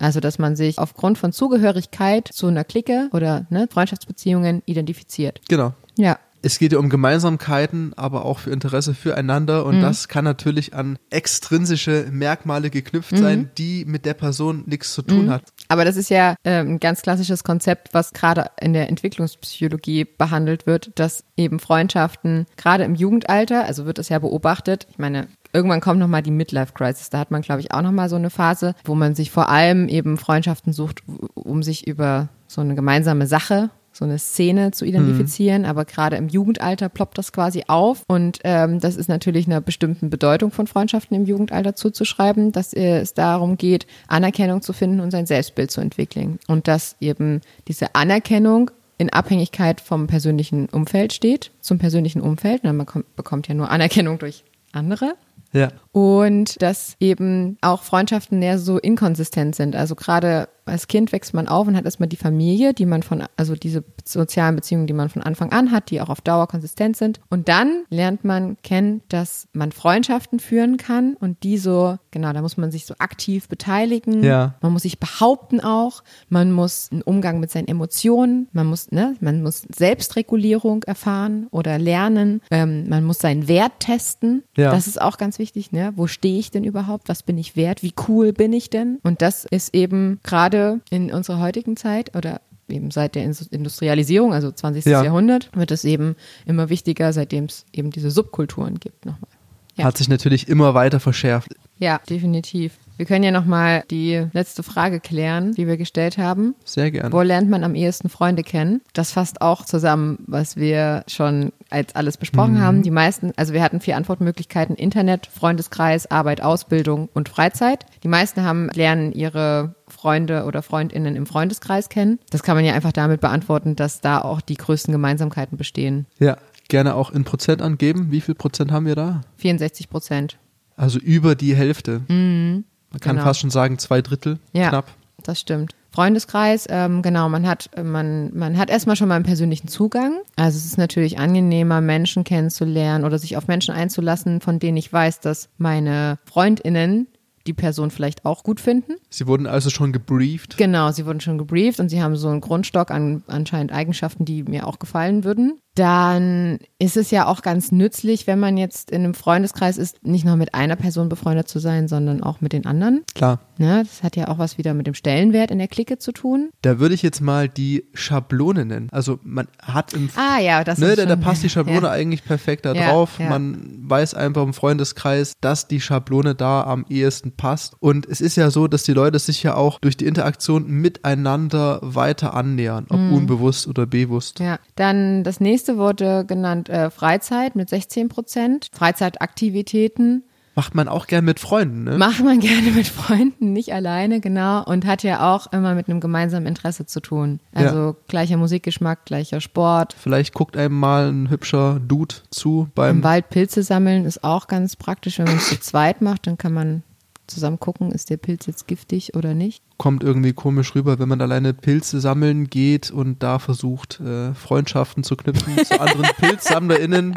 [0.00, 5.40] Also, dass man sich aufgrund von Zugehörigkeit zu einer Clique oder ne, Freundschaftsbeziehungen identifiziert.
[5.48, 5.74] Genau.
[5.96, 6.18] Ja.
[6.40, 10.98] Es geht ja um Gemeinsamkeiten, aber auch für Interesse füreinander und das kann natürlich an
[11.10, 15.42] extrinsische Merkmale geknüpft sein, die mit der Person nichts zu tun hat.
[15.66, 20.66] Aber das ist ja äh, ein ganz klassisches Konzept, was gerade in der Entwicklungspsychologie behandelt
[20.66, 25.80] wird, dass eben Freundschaften gerade im Jugendalter, also wird es ja beobachtet, ich meine, irgendwann
[25.80, 28.94] kommt nochmal die Midlife-Crisis, da hat man, glaube ich, auch nochmal so eine Phase, wo
[28.94, 31.02] man sich vor allem eben Freundschaften sucht,
[31.34, 36.28] um sich über so eine gemeinsame Sache so eine Szene zu identifizieren, aber gerade im
[36.28, 38.04] Jugendalter ploppt das quasi auf.
[38.06, 43.00] Und ähm, das ist natürlich einer bestimmten Bedeutung von Freundschaften im Jugendalter zuzuschreiben, dass äh,
[43.00, 46.38] es darum geht, Anerkennung zu finden und sein Selbstbild zu entwickeln.
[46.46, 52.64] Und dass eben diese Anerkennung in Abhängigkeit vom persönlichen Umfeld steht, zum persönlichen Umfeld.
[52.64, 55.14] Man kommt, bekommt ja nur Anerkennung durch andere.
[55.52, 55.70] Ja.
[55.98, 59.74] Und dass eben auch Freundschaften näher so inkonsistent sind.
[59.74, 63.24] Also gerade als Kind wächst man auf und hat erstmal die Familie, die man von,
[63.36, 66.96] also diese sozialen Beziehungen, die man von Anfang an hat, die auch auf Dauer konsistent
[66.96, 67.20] sind.
[67.30, 72.42] Und dann lernt man kennen, dass man Freundschaften führen kann und die so, genau, da
[72.42, 74.22] muss man sich so aktiv beteiligen.
[74.22, 74.54] Ja.
[74.60, 76.02] Man muss sich behaupten auch.
[76.28, 78.48] Man muss einen Umgang mit seinen Emotionen.
[78.52, 82.42] Man muss, ne, man muss Selbstregulierung erfahren oder lernen.
[82.50, 84.44] Ähm, man muss seinen Wert testen.
[84.56, 84.70] Ja.
[84.70, 85.87] Das ist auch ganz wichtig, ne?
[85.96, 87.08] Wo stehe ich denn überhaupt?
[87.08, 87.82] Was bin ich wert?
[87.82, 88.98] Wie cool bin ich denn?
[89.02, 94.32] Und das ist eben gerade in unserer heutigen Zeit oder eben seit der Indus- Industrialisierung,
[94.34, 94.84] also 20.
[94.86, 95.02] Ja.
[95.02, 96.16] Jahrhundert, wird es eben
[96.46, 99.30] immer wichtiger, seitdem es eben diese Subkulturen gibt nochmal.
[99.78, 99.84] Ja.
[99.84, 101.54] Hat sich natürlich immer weiter verschärft.
[101.78, 102.72] Ja, definitiv.
[102.96, 106.56] Wir können ja nochmal die letzte Frage klären, die wir gestellt haben.
[106.64, 107.12] Sehr gern.
[107.12, 108.80] Wo lernt man am ehesten Freunde kennen?
[108.92, 112.82] Das fasst auch zusammen, was wir schon als alles besprochen haben.
[112.82, 117.86] Die meisten, also wir hatten vier Antwortmöglichkeiten: Internet, Freundeskreis, Arbeit, Ausbildung und Freizeit.
[118.02, 122.18] Die meisten haben lernen ihre Freunde oder Freundinnen im Freundeskreis kennen.
[122.30, 126.06] Das kann man ja einfach damit beantworten, dass da auch die größten Gemeinsamkeiten bestehen.
[126.18, 126.36] Ja,
[126.68, 128.10] gerne auch in Prozent angeben.
[128.10, 129.22] Wie viel Prozent haben wir da?
[129.36, 130.38] 64 Prozent.
[130.76, 132.02] Also über die Hälfte.
[132.08, 132.64] Man
[133.00, 133.26] kann genau.
[133.26, 134.68] fast schon sagen, zwei Drittel Ja.
[134.68, 134.92] knapp.
[135.22, 135.74] Das stimmt.
[135.90, 140.20] Freundeskreis, ähm, genau, man hat, man, man hat erstmal schon mal einen persönlichen Zugang.
[140.36, 144.92] Also es ist natürlich angenehmer, Menschen kennenzulernen oder sich auf Menschen einzulassen, von denen ich
[144.92, 147.08] weiß, dass meine FreundInnen
[147.48, 148.92] die Person vielleicht auch gut finden.
[149.08, 150.56] Sie wurden also schon gebrieft.
[150.58, 154.42] Genau, sie wurden schon gebrieft und sie haben so einen Grundstock an anscheinend Eigenschaften, die
[154.44, 155.58] mir auch gefallen würden.
[155.78, 160.24] Dann ist es ja auch ganz nützlich, wenn man jetzt in einem Freundeskreis ist, nicht
[160.24, 163.04] nur mit einer Person befreundet zu sein, sondern auch mit den anderen.
[163.14, 163.40] Klar.
[163.60, 166.50] Ne, das hat ja auch was wieder mit dem Stellenwert in der Clique zu tun.
[166.62, 168.88] Da würde ich jetzt mal die Schablone nennen.
[168.92, 171.80] Also man hat im Ah ja, das ne, ist da, da schon- passt die Schablone
[171.82, 171.90] Ja.
[171.90, 173.18] eigentlich perfekt da Ja, drauf.
[173.18, 173.28] ja.
[173.30, 177.74] Man weiß einfach im Freundeskreis, dass die Schablone da am ehesten passt.
[177.80, 181.80] Und es ist ja so, dass die Leute sich ja auch durch die Interaktion miteinander
[181.82, 183.12] weiter annähern, ob Mhm.
[183.12, 184.38] unbewusst oder bewusst.
[184.38, 188.68] Ja, dann das nächste wurde genannt äh, Freizeit mit 16 Prozent.
[188.72, 190.24] Freizeitaktivitäten
[190.58, 191.98] Macht man auch gern mit Freunden, ne?
[191.98, 194.64] macht man gerne mit Freunden, nicht alleine, genau.
[194.64, 197.38] Und hat ja auch immer mit einem gemeinsamen Interesse zu tun.
[197.54, 199.94] Also gleicher Musikgeschmack, gleicher Sport.
[199.96, 204.48] Vielleicht guckt einem mal ein hübscher Dude zu Im beim Wald Pilze sammeln ist auch
[204.48, 206.82] ganz praktisch, wenn man es zu zweit macht, dann kann man
[207.28, 209.62] zusammen gucken, ist der Pilz jetzt giftig oder nicht.
[209.76, 215.04] kommt irgendwie komisch rüber, wenn man alleine Pilze sammeln geht und da versucht, äh, Freundschaften
[215.04, 217.14] zu knüpfen zu anderen PilzsammlerInnen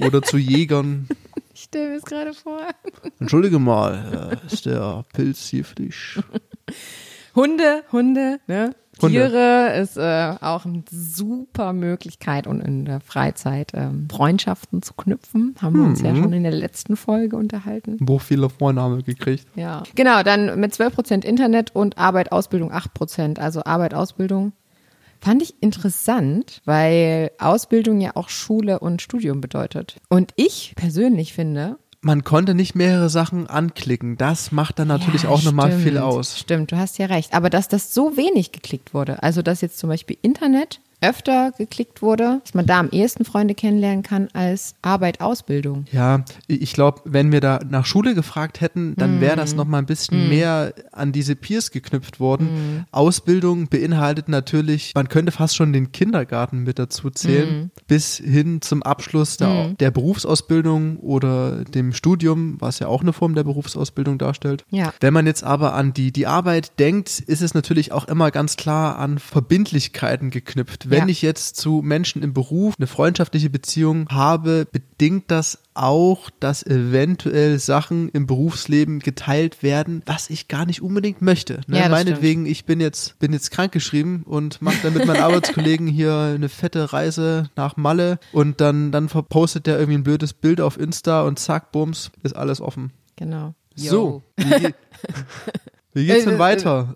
[0.00, 1.08] oder zu Jägern.
[1.54, 2.60] Ich stelle mir es gerade vor.
[3.18, 6.18] Entschuldige mal, äh, ist der Pilz giftig?
[7.34, 8.74] Hunde, Hunde, ne?
[9.08, 15.54] Tiere ist äh, auch eine super Möglichkeit und in der Freizeit ähm, Freundschaften zu knüpfen.
[15.60, 17.96] Haben wir uns ja schon in der letzten Folge unterhalten.
[18.00, 19.46] Wo viele Freunde haben wir gekriegt.
[19.54, 19.82] Ja.
[19.94, 23.38] Genau, dann mit 12% Internet und Arbeit, Ausbildung 8%.
[23.38, 24.52] Also Arbeit, Ausbildung
[25.20, 29.96] fand ich interessant, weil Ausbildung ja auch Schule und Studium bedeutet.
[30.08, 34.16] Und ich persönlich finde, Man konnte nicht mehrere Sachen anklicken.
[34.16, 36.38] Das macht dann natürlich Ja, auch nochmal viel aus.
[36.38, 37.34] Stimmt, du hast ja recht.
[37.34, 42.02] Aber dass das so wenig geklickt wurde, also dass jetzt zum Beispiel Internet öfter geklickt
[42.02, 45.84] wurde, dass man da am ehesten Freunde kennenlernen kann als Arbeit, Ausbildung.
[45.92, 49.78] Ja, ich glaube, wenn wir da nach Schule gefragt hätten, dann wäre das noch mal
[49.78, 52.86] ein bisschen mehr an diese Peers geknüpft worden.
[52.90, 58.82] Ausbildung beinhaltet natürlich, man könnte fast schon den Kindergarten mit dazu zählen, bis hin zum
[58.82, 64.64] Abschluss der, der Berufsausbildung oder dem Studium, was ja auch eine Form der Berufsausbildung darstellt.
[64.70, 64.92] Ja.
[65.00, 68.56] Wenn man jetzt aber an die, die Arbeit denkt, ist es natürlich auch immer ganz
[68.56, 70.89] klar an Verbindlichkeiten geknüpft.
[70.90, 71.06] Wenn Ja.
[71.08, 77.58] ich jetzt zu Menschen im Beruf eine freundschaftliche Beziehung habe, bedingt das auch, dass eventuell
[77.60, 81.60] Sachen im Berufsleben geteilt werden, was ich gar nicht unbedingt möchte.
[81.68, 81.78] Ne?
[81.78, 86.14] Ja, Meinetwegen, ich bin jetzt, bin jetzt krankgeschrieben und mache dann mit meinen Arbeitskollegen hier
[86.34, 90.78] eine fette Reise nach Malle und dann, dann verpostet der irgendwie ein blödes Bild auf
[90.78, 92.90] Insta und zack, bums, ist alles offen.
[93.16, 93.54] Genau.
[93.76, 94.74] So, wie,
[95.94, 96.94] wie geht's denn weiter?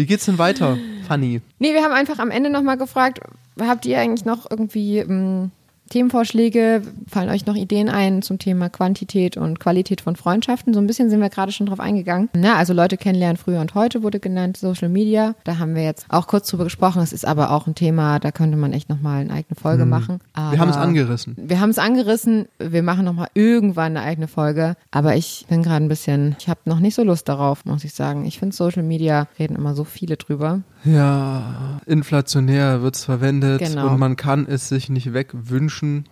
[0.00, 1.42] Wie geht's denn weiter, Fanny?
[1.58, 3.20] Nee, wir haben einfach am Ende nochmal gefragt,
[3.60, 5.50] habt ihr eigentlich noch irgendwie ähm,
[5.90, 6.82] Themenvorschläge?
[7.06, 10.72] Fallen euch noch Ideen ein zum Thema Quantität und Qualität von Freundschaften?
[10.72, 12.30] So ein bisschen sind wir gerade schon drauf eingegangen.
[12.32, 15.34] Na, also Leute kennenlernen früher und heute wurde genannt, Social Media.
[15.44, 17.02] Da haben wir jetzt auch kurz drüber gesprochen.
[17.02, 20.20] Es ist aber auch ein Thema, da könnte man echt nochmal eine eigene Folge machen.
[20.32, 21.34] Aber Wir haben es angerissen.
[21.36, 22.46] wir haben es angerissen.
[22.58, 24.76] Wir machen nochmal irgendwann eine eigene Folge.
[24.92, 27.92] Aber ich bin gerade ein bisschen, ich habe noch nicht so Lust darauf, muss ich
[27.94, 28.24] sagen.
[28.24, 30.60] Ich finde Social Media reden immer so viele drüber.
[30.84, 33.88] Ja, inflationär wird's verwendet Genau.
[33.88, 35.79] und man kann es sich nicht wegwünschen.
[35.82, 36.04] Und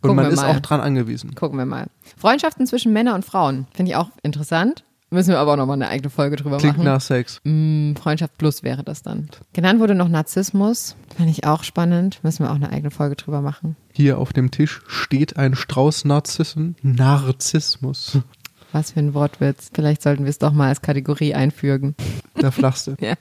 [0.00, 0.50] Gucken man ist mal.
[0.50, 1.34] auch dran angewiesen.
[1.34, 1.86] Gucken wir mal.
[2.18, 4.84] Freundschaften zwischen Männern und Frauen finde ich auch interessant.
[5.10, 6.86] Müssen wir aber auch nochmal eine eigene Folge drüber Klingt machen.
[6.86, 7.40] nach Sex.
[7.44, 9.28] Mm, Freundschaft plus wäre das dann.
[9.52, 10.96] Genannt wurde noch Narzissmus.
[11.16, 12.18] Fand ich auch spannend.
[12.24, 13.76] Müssen wir auch eine eigene Folge drüber machen.
[13.92, 16.74] Hier auf dem Tisch steht ein Strauß Narzissen.
[16.82, 18.18] Narzissmus.
[18.72, 19.70] Was für ein Wortwitz.
[19.72, 21.94] Vielleicht sollten wir es doch mal als Kategorie einfügen.
[22.40, 22.96] Der flachste.
[23.00, 23.14] Ja.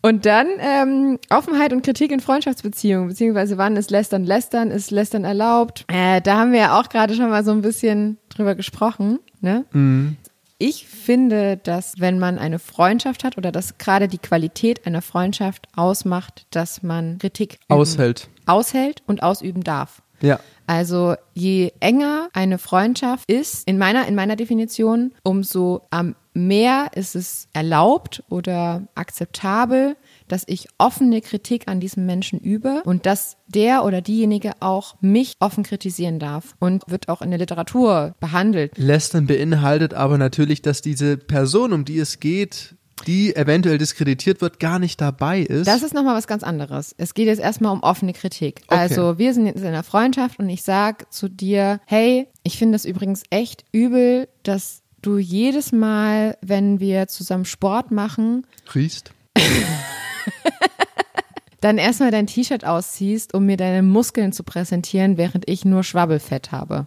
[0.00, 5.24] Und dann ähm, Offenheit und Kritik in Freundschaftsbeziehungen, beziehungsweise wann ist Lästern Lästern, ist Lästern
[5.24, 5.84] erlaubt?
[5.88, 9.18] Äh, da haben wir ja auch gerade schon mal so ein bisschen drüber gesprochen.
[9.40, 9.64] Ne?
[9.72, 10.16] Mhm.
[10.58, 15.68] Ich finde, dass wenn man eine Freundschaft hat oder dass gerade die Qualität einer Freundschaft
[15.74, 18.28] ausmacht, dass man Kritik Aushält.
[18.46, 20.02] aushält und ausüben darf.
[20.20, 20.38] Ja.
[20.70, 27.16] Also je enger eine Freundschaft ist, in meiner, in meiner Definition, umso am mehr ist
[27.16, 29.96] es erlaubt oder akzeptabel,
[30.28, 35.34] dass ich offene Kritik an diesem Menschen übe und dass der oder diejenige auch mich
[35.40, 38.78] offen kritisieren darf und wird auch in der Literatur behandelt.
[38.78, 42.76] Lästern beinhaltet aber natürlich, dass diese Person, um die es geht,
[43.06, 45.66] die eventuell diskreditiert wird, gar nicht dabei ist.
[45.66, 46.94] Das ist nochmal was ganz anderes.
[46.98, 48.62] Es geht jetzt erstmal um offene Kritik.
[48.66, 48.78] Okay.
[48.78, 52.76] Also wir sind jetzt in einer Freundschaft und ich sag zu dir, hey, ich finde
[52.76, 59.12] es übrigens echt übel, dass du jedes Mal, wenn wir zusammen Sport machen, Riechst.
[61.60, 66.52] dann erstmal dein T-Shirt ausziehst, um mir deine Muskeln zu präsentieren, während ich nur Schwabbelfett
[66.52, 66.86] habe.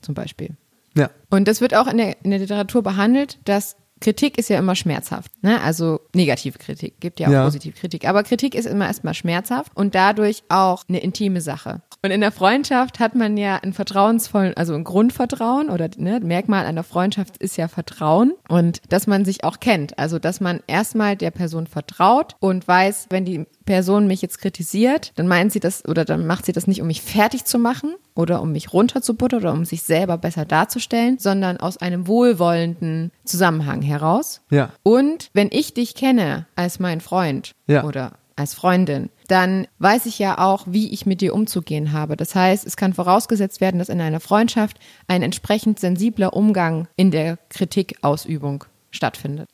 [0.00, 0.56] Zum Beispiel.
[0.94, 1.10] Ja.
[1.30, 4.74] Und das wird auch in der, in der Literatur behandelt, dass Kritik ist ja immer
[4.74, 5.30] schmerzhaft.
[5.42, 5.60] Ne?
[5.62, 7.44] Also negative Kritik, gibt ja auch Ja.
[7.44, 8.06] positive Kritik.
[8.06, 11.80] Aber Kritik ist immer erstmal schmerzhaft und dadurch auch eine intime Sache.
[12.04, 16.66] Und in der Freundschaft hat man ja einen vertrauensvollen, also ein Grundvertrauen oder ne, Merkmal
[16.66, 20.00] einer Freundschaft ist ja Vertrauen und dass man sich auch kennt.
[20.00, 25.12] Also dass man erstmal der Person vertraut und weiß, wenn die Person mich jetzt kritisiert,
[25.14, 27.94] dann meint sie das oder dann macht sie das nicht, um mich fertig zu machen
[28.16, 33.80] oder um mich runterzubuttern oder um sich selber besser darzustellen, sondern aus einem wohlwollenden Zusammenhang
[33.80, 34.40] heraus.
[34.50, 34.70] Ja.
[34.82, 37.84] Und wenn ich dich kenne als mein Freund Ja.
[37.84, 42.16] oder als Freundin, dann weiß ich ja auch, wie ich mit dir umzugehen habe.
[42.16, 44.78] Das heißt, es kann vorausgesetzt werden, dass in einer Freundschaft
[45.08, 49.48] ein entsprechend sensibler Umgang in der Kritikausübung stattfindet.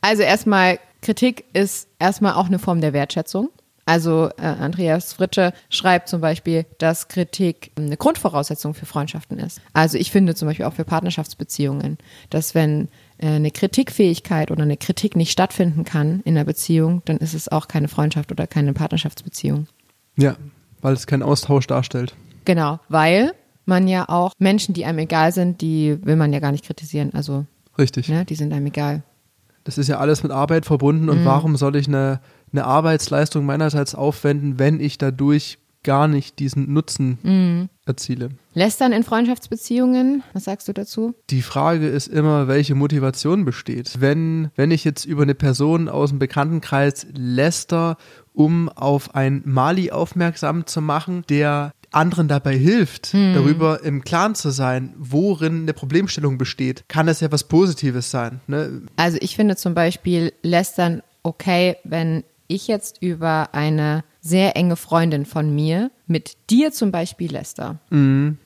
[0.00, 3.50] Also erstmal, Kritik ist erstmal auch eine Form der Wertschätzung.
[3.84, 9.60] Also äh, Andreas Fritsche schreibt zum Beispiel, dass Kritik eine Grundvoraussetzung für Freundschaften ist.
[9.72, 11.98] Also ich finde zum Beispiel auch für Partnerschaftsbeziehungen,
[12.30, 12.88] dass wenn
[13.26, 17.68] eine Kritikfähigkeit oder eine Kritik nicht stattfinden kann in einer Beziehung, dann ist es auch
[17.68, 19.66] keine Freundschaft oder keine Partnerschaftsbeziehung.
[20.16, 20.36] Ja.
[20.80, 22.14] Weil es keinen Austausch darstellt.
[22.44, 23.32] Genau, weil
[23.66, 27.10] man ja auch Menschen, die einem egal sind, die will man ja gar nicht kritisieren.
[27.14, 27.46] Also
[27.78, 28.08] Richtig.
[28.08, 29.04] ne, die sind einem egal.
[29.64, 31.10] Das ist ja alles mit Arbeit verbunden Mhm.
[31.10, 32.20] und warum soll ich eine,
[32.52, 37.68] eine Arbeitsleistung meinerseits aufwenden, wenn ich dadurch gar nicht diesen Nutzen Mhm.
[37.86, 38.30] erziele?
[38.54, 41.14] Lästern in Freundschaftsbeziehungen, was sagst du dazu?
[41.30, 44.00] Die Frage ist immer, welche Motivation besteht.
[44.00, 47.96] Wenn, wenn ich jetzt über eine Person aus dem Bekanntenkreis läster,
[48.32, 54.48] um auf einen Mali aufmerksam zu machen, der anderen dabei hilft, darüber im Klaren zu
[54.50, 58.40] sein, worin eine Problemstellung besteht, kann das ja was Positives sein.
[58.46, 58.82] Ne?
[58.96, 65.26] Also ich finde zum Beispiel Lästern okay, wenn ich jetzt über eine sehr enge Freundin
[65.26, 67.80] von mir mit dir zum Beispiel läster,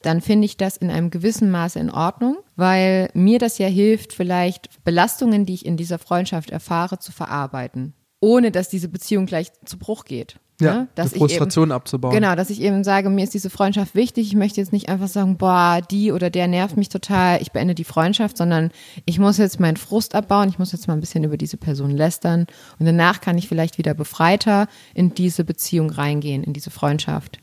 [0.03, 4.15] dann finde ich das in einem gewissen Maße in Ordnung, weil mir das ja hilft,
[4.15, 7.93] vielleicht Belastungen, die ich in dieser Freundschaft erfahre, zu verarbeiten.
[8.21, 10.39] Ohne dass diese Beziehung gleich zu Bruch geht.
[10.59, 10.89] Ja, ne?
[10.95, 12.15] dass die Frustration eben, abzubauen.
[12.15, 14.27] Genau, dass ich eben sage, mir ist diese Freundschaft wichtig.
[14.29, 17.75] Ich möchte jetzt nicht einfach sagen, boah, die oder der nervt mich total, ich beende
[17.75, 18.71] die Freundschaft, sondern
[19.05, 21.91] ich muss jetzt meinen Frust abbauen, ich muss jetzt mal ein bisschen über diese Person
[21.91, 22.47] lästern
[22.79, 27.39] und danach kann ich vielleicht wieder befreiter in diese Beziehung reingehen, in diese Freundschaft.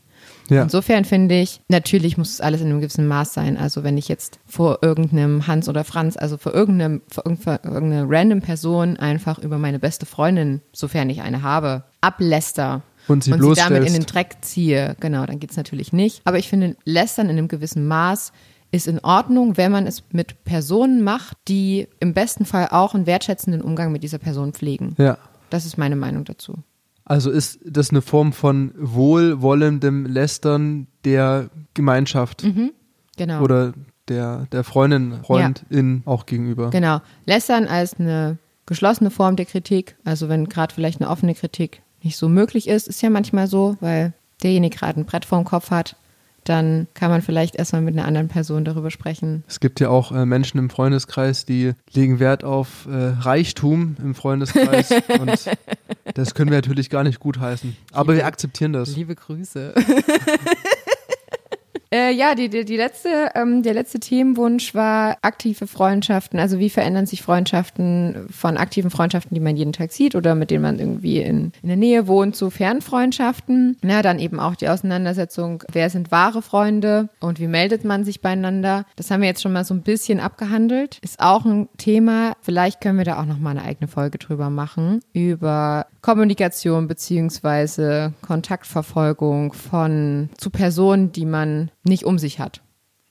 [0.48, 0.62] Ja.
[0.62, 3.56] Insofern finde ich, natürlich muss es alles in einem gewissen Maß sein.
[3.56, 8.40] Also wenn ich jetzt vor irgendeinem Hans oder Franz, also vor irgendeinem, vor irgendeiner random
[8.40, 13.54] Person einfach über meine beste Freundin, sofern ich eine habe, abläster und sie, und sie
[13.54, 16.20] damit in den Dreck ziehe, genau, dann geht's natürlich nicht.
[16.24, 18.32] Aber ich finde, lästern in einem gewissen Maß
[18.70, 23.06] ist in Ordnung, wenn man es mit Personen macht, die im besten Fall auch einen
[23.06, 24.96] wertschätzenden Umgang mit dieser Person pflegen.
[24.98, 25.16] Ja.
[25.50, 26.54] Das ist meine Meinung dazu.
[27.04, 32.44] Also ist das eine Form von wohlwollendem Lästern der Gemeinschaft
[33.16, 33.42] Genau.
[33.42, 33.74] oder
[34.08, 36.70] der, der Freundin, Freundin auch gegenüber.
[36.70, 37.00] Genau.
[37.26, 42.16] Lästern als eine geschlossene Form der Kritik, also wenn gerade vielleicht eine offene Kritik nicht
[42.16, 45.96] so möglich ist, ist ja manchmal so, weil derjenige gerade ein Brett vorm Kopf hat,
[46.44, 49.44] dann kann man vielleicht erstmal mit einer anderen Person darüber sprechen.
[49.48, 54.14] Es gibt ja auch äh, Menschen im Freundeskreis, die legen Wert auf äh, Reichtum im
[54.14, 54.90] Freundeskreis
[55.20, 55.50] und
[56.14, 57.76] das können wir natürlich gar nicht gutheißen.
[57.92, 58.94] Aber wir akzeptieren das.
[58.94, 59.74] Liebe Grüße.
[61.94, 66.40] Äh, ja, die, die, die letzte, ähm, der letzte Themenwunsch war aktive Freundschaften.
[66.40, 70.50] Also wie verändern sich Freundschaften von aktiven Freundschaften, die man jeden Tag sieht oder mit
[70.50, 73.76] denen man irgendwie in, in der Nähe wohnt, zu Fernfreundschaften.
[73.82, 78.20] Na, dann eben auch die Auseinandersetzung, wer sind wahre Freunde und wie meldet man sich
[78.20, 78.86] beieinander.
[78.96, 80.98] Das haben wir jetzt schon mal so ein bisschen abgehandelt.
[81.00, 82.32] Ist auch ein Thema.
[82.40, 84.98] Vielleicht können wir da auch noch mal eine eigene Folge drüber machen.
[85.12, 92.62] Über Kommunikation beziehungsweise Kontaktverfolgung von zu Personen, die man nicht um sich hat.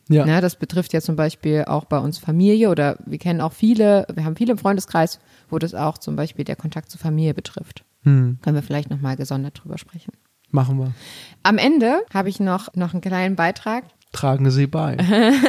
[0.09, 0.25] Ja.
[0.25, 4.05] Ne, das betrifft ja zum Beispiel auch bei uns Familie oder wir kennen auch viele,
[4.13, 5.19] wir haben viele im Freundeskreis,
[5.49, 7.85] wo das auch zum Beispiel der Kontakt zur Familie betrifft.
[8.01, 10.11] Hm, Können wir vielleicht nochmal gesondert drüber sprechen.
[10.51, 10.93] machen wir.
[11.43, 13.85] Am Ende habe ich noch, noch einen kleinen Beitrag.
[14.13, 14.95] Tragen Sie bei.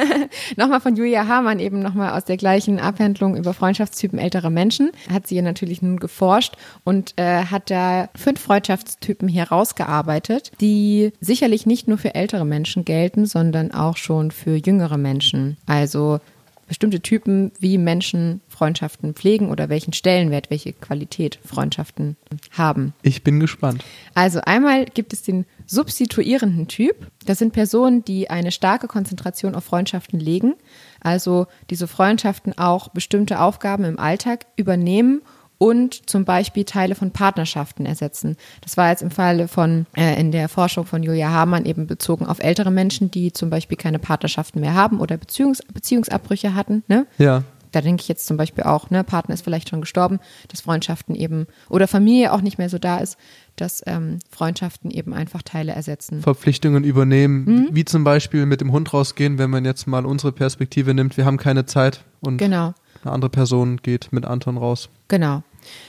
[0.57, 4.91] Nochmal von Julia Hamann, eben nochmal aus der gleichen Abhandlung über Freundschaftstypen älterer Menschen.
[5.09, 11.67] Hat sie ja natürlich nun geforscht und äh, hat da fünf Freundschaftstypen herausgearbeitet, die sicherlich
[11.67, 15.57] nicht nur für ältere Menschen gelten, sondern auch schon für jüngere Menschen.
[15.67, 16.19] Also
[16.67, 22.17] bestimmte Typen, wie Menschen Freundschaften pflegen oder welchen Stellenwert, welche Qualität Freundschaften
[22.51, 22.93] haben.
[23.03, 23.83] Ich bin gespannt.
[24.13, 27.07] Also einmal gibt es den substituierenden Typ.
[27.25, 30.55] Das sind Personen, die eine starke Konzentration auf Freundschaften legen.
[31.01, 35.21] Also diese Freundschaften auch bestimmte Aufgaben im Alltag übernehmen
[35.57, 38.35] und zum Beispiel Teile von Partnerschaften ersetzen.
[38.61, 42.25] Das war jetzt im Falle von äh, in der Forschung von Julia Hamann eben bezogen
[42.25, 46.83] auf ältere Menschen, die zum Beispiel keine Partnerschaften mehr haben oder Beziehungs Beziehungsabbrüche hatten.
[46.87, 47.07] Ne?
[47.17, 47.43] Ja.
[47.75, 51.13] Da denke ich jetzt zum Beispiel auch, ne, Partner ist vielleicht schon gestorben, dass Freundschaften
[51.13, 53.17] eben oder Familie auch nicht mehr so da ist,
[53.57, 56.21] dass ähm, Freundschaften eben einfach Teile ersetzen.
[56.21, 57.67] Verpflichtungen übernehmen, Mhm.
[57.71, 61.17] wie zum Beispiel mit dem Hund rausgehen, wenn man jetzt mal unsere Perspektive nimmt.
[61.17, 62.73] Wir haben keine Zeit und Genau,
[63.03, 64.87] eine andere Person geht mit Anton raus.
[65.09, 65.43] genau.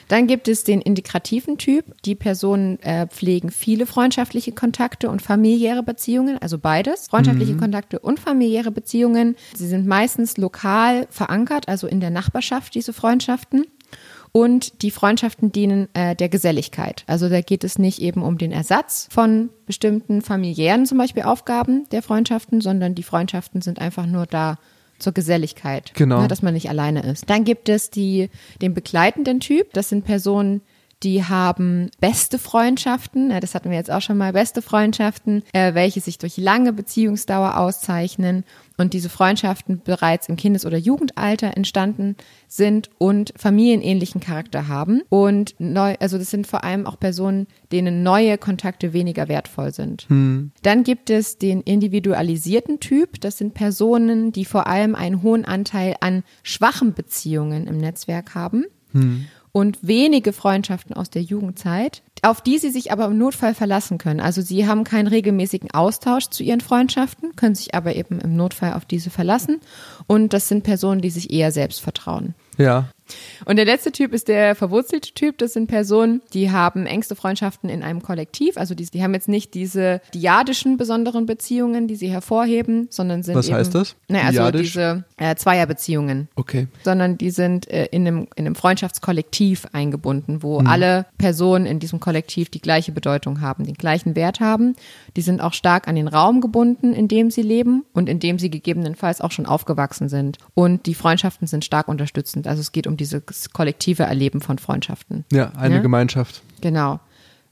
[0.08, 1.84] Dann gibt es den integrativen Typ.
[2.04, 8.20] Die Personen äh, pflegen viele freundschaftliche Kontakte und familiäre Beziehungen, also beides, freundschaftliche Kontakte und
[8.20, 9.36] familiäre Beziehungen.
[9.54, 13.66] Sie sind meistens lokal verankert, also in der Nachbarschaft, diese Freundschaften.
[14.32, 17.04] Und die Freundschaften dienen äh, der Geselligkeit.
[17.06, 21.88] Also da geht es nicht eben um den Ersatz von bestimmten familiären zum Beispiel Aufgaben
[21.90, 24.58] der Freundschaften, sondern die Freundschaften sind einfach nur da
[24.98, 25.92] zur Geselligkeit.
[25.94, 26.22] Genau.
[26.22, 27.28] Ne, dass man nicht alleine ist.
[27.28, 28.30] Dann gibt es die,
[28.62, 29.72] den begleitenden Typ.
[29.72, 30.62] Das sind Personen,
[31.02, 36.00] die haben beste Freundschaften, das hatten wir jetzt auch schon mal, beste Freundschaften, äh, welche
[36.00, 38.44] sich durch lange Beziehungsdauer auszeichnen
[38.78, 42.16] und diese Freundschaften bereits im Kindes- oder Jugendalter entstanden
[42.48, 45.02] sind und familienähnlichen Charakter haben.
[45.08, 50.06] Und neu, also das sind vor allem auch Personen, denen neue Kontakte weniger wertvoll sind.
[50.62, 53.20] Dann gibt es den individualisierten Typ.
[53.20, 58.64] Das sind Personen, die vor allem einen hohen Anteil an schwachen Beziehungen im Netzwerk haben
[59.56, 64.20] und wenige Freundschaften aus der Jugendzeit, auf die sie sich aber im Notfall verlassen können.
[64.20, 68.74] Also sie haben keinen regelmäßigen Austausch zu ihren Freundschaften, können sich aber eben im Notfall
[68.74, 69.62] auf diese verlassen.
[70.06, 72.34] Und das sind Personen, die sich eher selbst vertrauen.
[72.58, 72.90] Ja.
[73.44, 75.38] Und der letzte Typ ist der verwurzelte Typ.
[75.38, 78.56] Das sind Personen, die haben engste Freundschaften in einem Kollektiv.
[78.56, 83.34] Also die, die haben jetzt nicht diese diadischen besonderen Beziehungen, die sie hervorheben, sondern sind
[83.34, 83.96] Was eben, heißt das?
[84.08, 84.72] Naja, also Diadisch?
[84.72, 86.68] diese äh, Zweierbeziehungen Okay.
[86.84, 90.66] sondern die sind äh, in, einem, in einem Freundschaftskollektiv eingebunden, wo Mhm.
[90.66, 94.74] alle Personen in diesem Kollektiv die gleiche Bedeutung haben, den gleichen Wert haben.
[95.16, 98.38] Die sind auch stark an den Raum gebunden, in dem sie leben und in dem
[98.38, 100.36] sie gegebenenfalls auch schon aufgewachsen sind.
[100.54, 102.46] Und die Freundschaften sind stark unterstützend.
[102.46, 105.24] Also es geht um dieses kollektive Erleben von Freundschaften.
[105.32, 105.80] Ja, eine Ja?
[105.80, 106.42] Gemeinschaft.
[106.60, 107.00] Genau.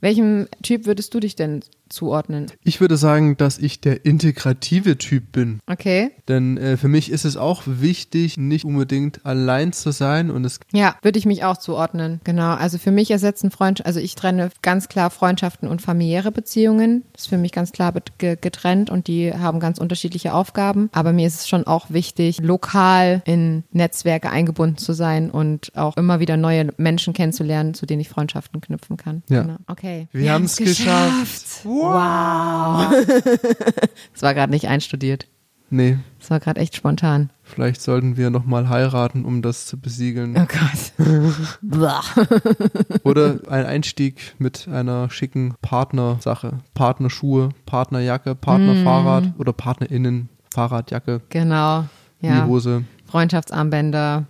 [0.00, 2.46] Welchem Typ würdest du dich denn zuordnen?
[2.62, 5.60] Ich würde sagen, dass ich der integrative Typ bin.
[5.66, 6.10] Okay.
[6.28, 10.30] Denn äh, für mich ist es auch wichtig, nicht unbedingt allein zu sein.
[10.30, 12.20] Und es Ja, würde ich mich auch zuordnen.
[12.24, 12.54] Genau.
[12.54, 17.04] Also für mich ersetzen Freund, also ich trenne ganz klar Freundschaften und familiäre Beziehungen.
[17.12, 20.88] Das ist für mich ganz klar getrennt und die haben ganz unterschiedliche Aufgaben.
[20.92, 25.96] Aber mir ist es schon auch wichtig, lokal in Netzwerke eingebunden zu sein und auch
[25.96, 29.22] immer wieder neue Menschen kennenzulernen, zu denen ich Freundschaften knüpfen kann.
[29.28, 29.42] Ja.
[29.42, 29.56] Genau.
[29.66, 30.08] Okay.
[30.12, 31.53] Wir haben's geschafft.
[31.64, 32.92] Wow.
[34.12, 35.26] das war gerade nicht einstudiert.
[35.70, 37.30] Nee, Das war gerade echt spontan.
[37.42, 40.36] vielleicht sollten wir nochmal heiraten, um das zu besiegeln.
[40.38, 40.92] Oh Gott.
[43.02, 46.60] Oder ein Einstieg mit einer schicken Partnersache.
[46.74, 51.86] Partnerschuhe, Partnerjacke, Partnerfahrrad oder PartnerInnen, Fahrradjacke, genau.
[52.20, 52.42] Ja.
[52.42, 52.84] die Hose.
[53.14, 54.24] Freundschaftsarmbänder.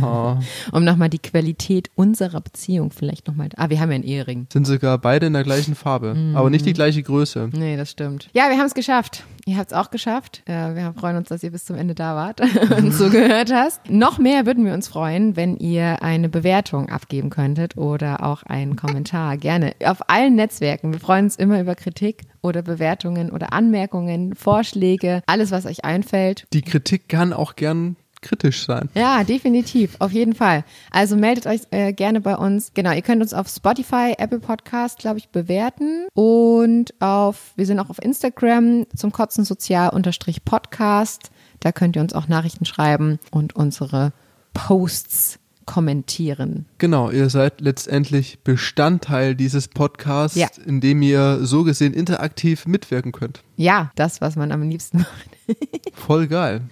[0.00, 0.38] Ah,
[0.72, 3.50] Um nochmal die Qualität unserer Beziehung vielleicht nochmal.
[3.58, 4.46] Ah, wir haben ja einen Ehering.
[4.50, 7.50] sind sogar beide in der gleichen Farbe, aber nicht die gleiche Größe.
[7.52, 8.30] Nee, das stimmt.
[8.32, 9.24] Ja, wir haben es geschafft.
[9.48, 10.42] Ihr habt es auch geschafft.
[10.44, 12.40] Äh, wir freuen uns, dass ihr bis zum Ende da wart
[12.76, 13.88] und zugehört hast.
[13.88, 18.76] Noch mehr würden wir uns freuen, wenn ihr eine Bewertung abgeben könntet oder auch einen
[18.76, 19.38] Kommentar.
[19.38, 20.92] Gerne auf allen Netzwerken.
[20.92, 26.46] Wir freuen uns immer über Kritik oder Bewertungen oder Anmerkungen, Vorschläge, alles, was euch einfällt.
[26.52, 28.88] Die Kritik kann auch gern kritisch sein.
[28.94, 30.64] Ja, definitiv, auf jeden Fall.
[30.90, 32.72] Also meldet euch äh, gerne bei uns.
[32.74, 37.78] Genau, ihr könnt uns auf Spotify, Apple Podcast, glaube ich, bewerten und auf, wir sind
[37.80, 41.30] auch auf Instagram zum Kotzen Sozial unterstrich Podcast.
[41.60, 44.12] Da könnt ihr uns auch Nachrichten schreiben und unsere
[44.54, 46.64] Posts kommentieren.
[46.78, 50.48] Genau, ihr seid letztendlich Bestandteil dieses Podcasts, Ja.
[50.64, 53.42] in dem ihr so gesehen interaktiv mitwirken könnt.
[53.56, 55.58] Ja, das, was man am liebsten macht.
[55.92, 56.62] Voll geil.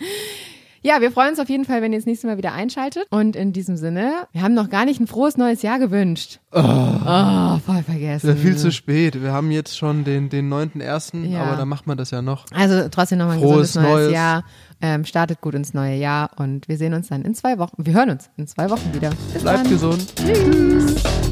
[0.86, 3.06] Ja, wir freuen uns auf jeden Fall, wenn ihr das nächste Mal wieder einschaltet.
[3.10, 6.38] Und in diesem Sinne, wir haben noch gar nicht ein frohes neues Jahr gewünscht.
[6.52, 8.28] Oh, voll vergessen.
[8.28, 9.20] Ja, viel zu spät.
[9.20, 11.42] Wir haben jetzt schon den, den 9.1., Ja.
[11.42, 12.46] aber da macht man das ja noch.
[12.54, 14.12] Also trotzdem nochmal ein Frohes gesundes neues Neues.
[14.12, 14.44] Jahr.
[14.80, 17.84] Ähm, startet gut ins neue Jahr und wir sehen uns dann in zwei Wochen.
[17.84, 19.10] Wir hören uns in zwei Wochen wieder.
[19.32, 19.70] Bis Bleibt dann.
[19.70, 20.14] gesund.
[20.16, 21.25] Tschüss.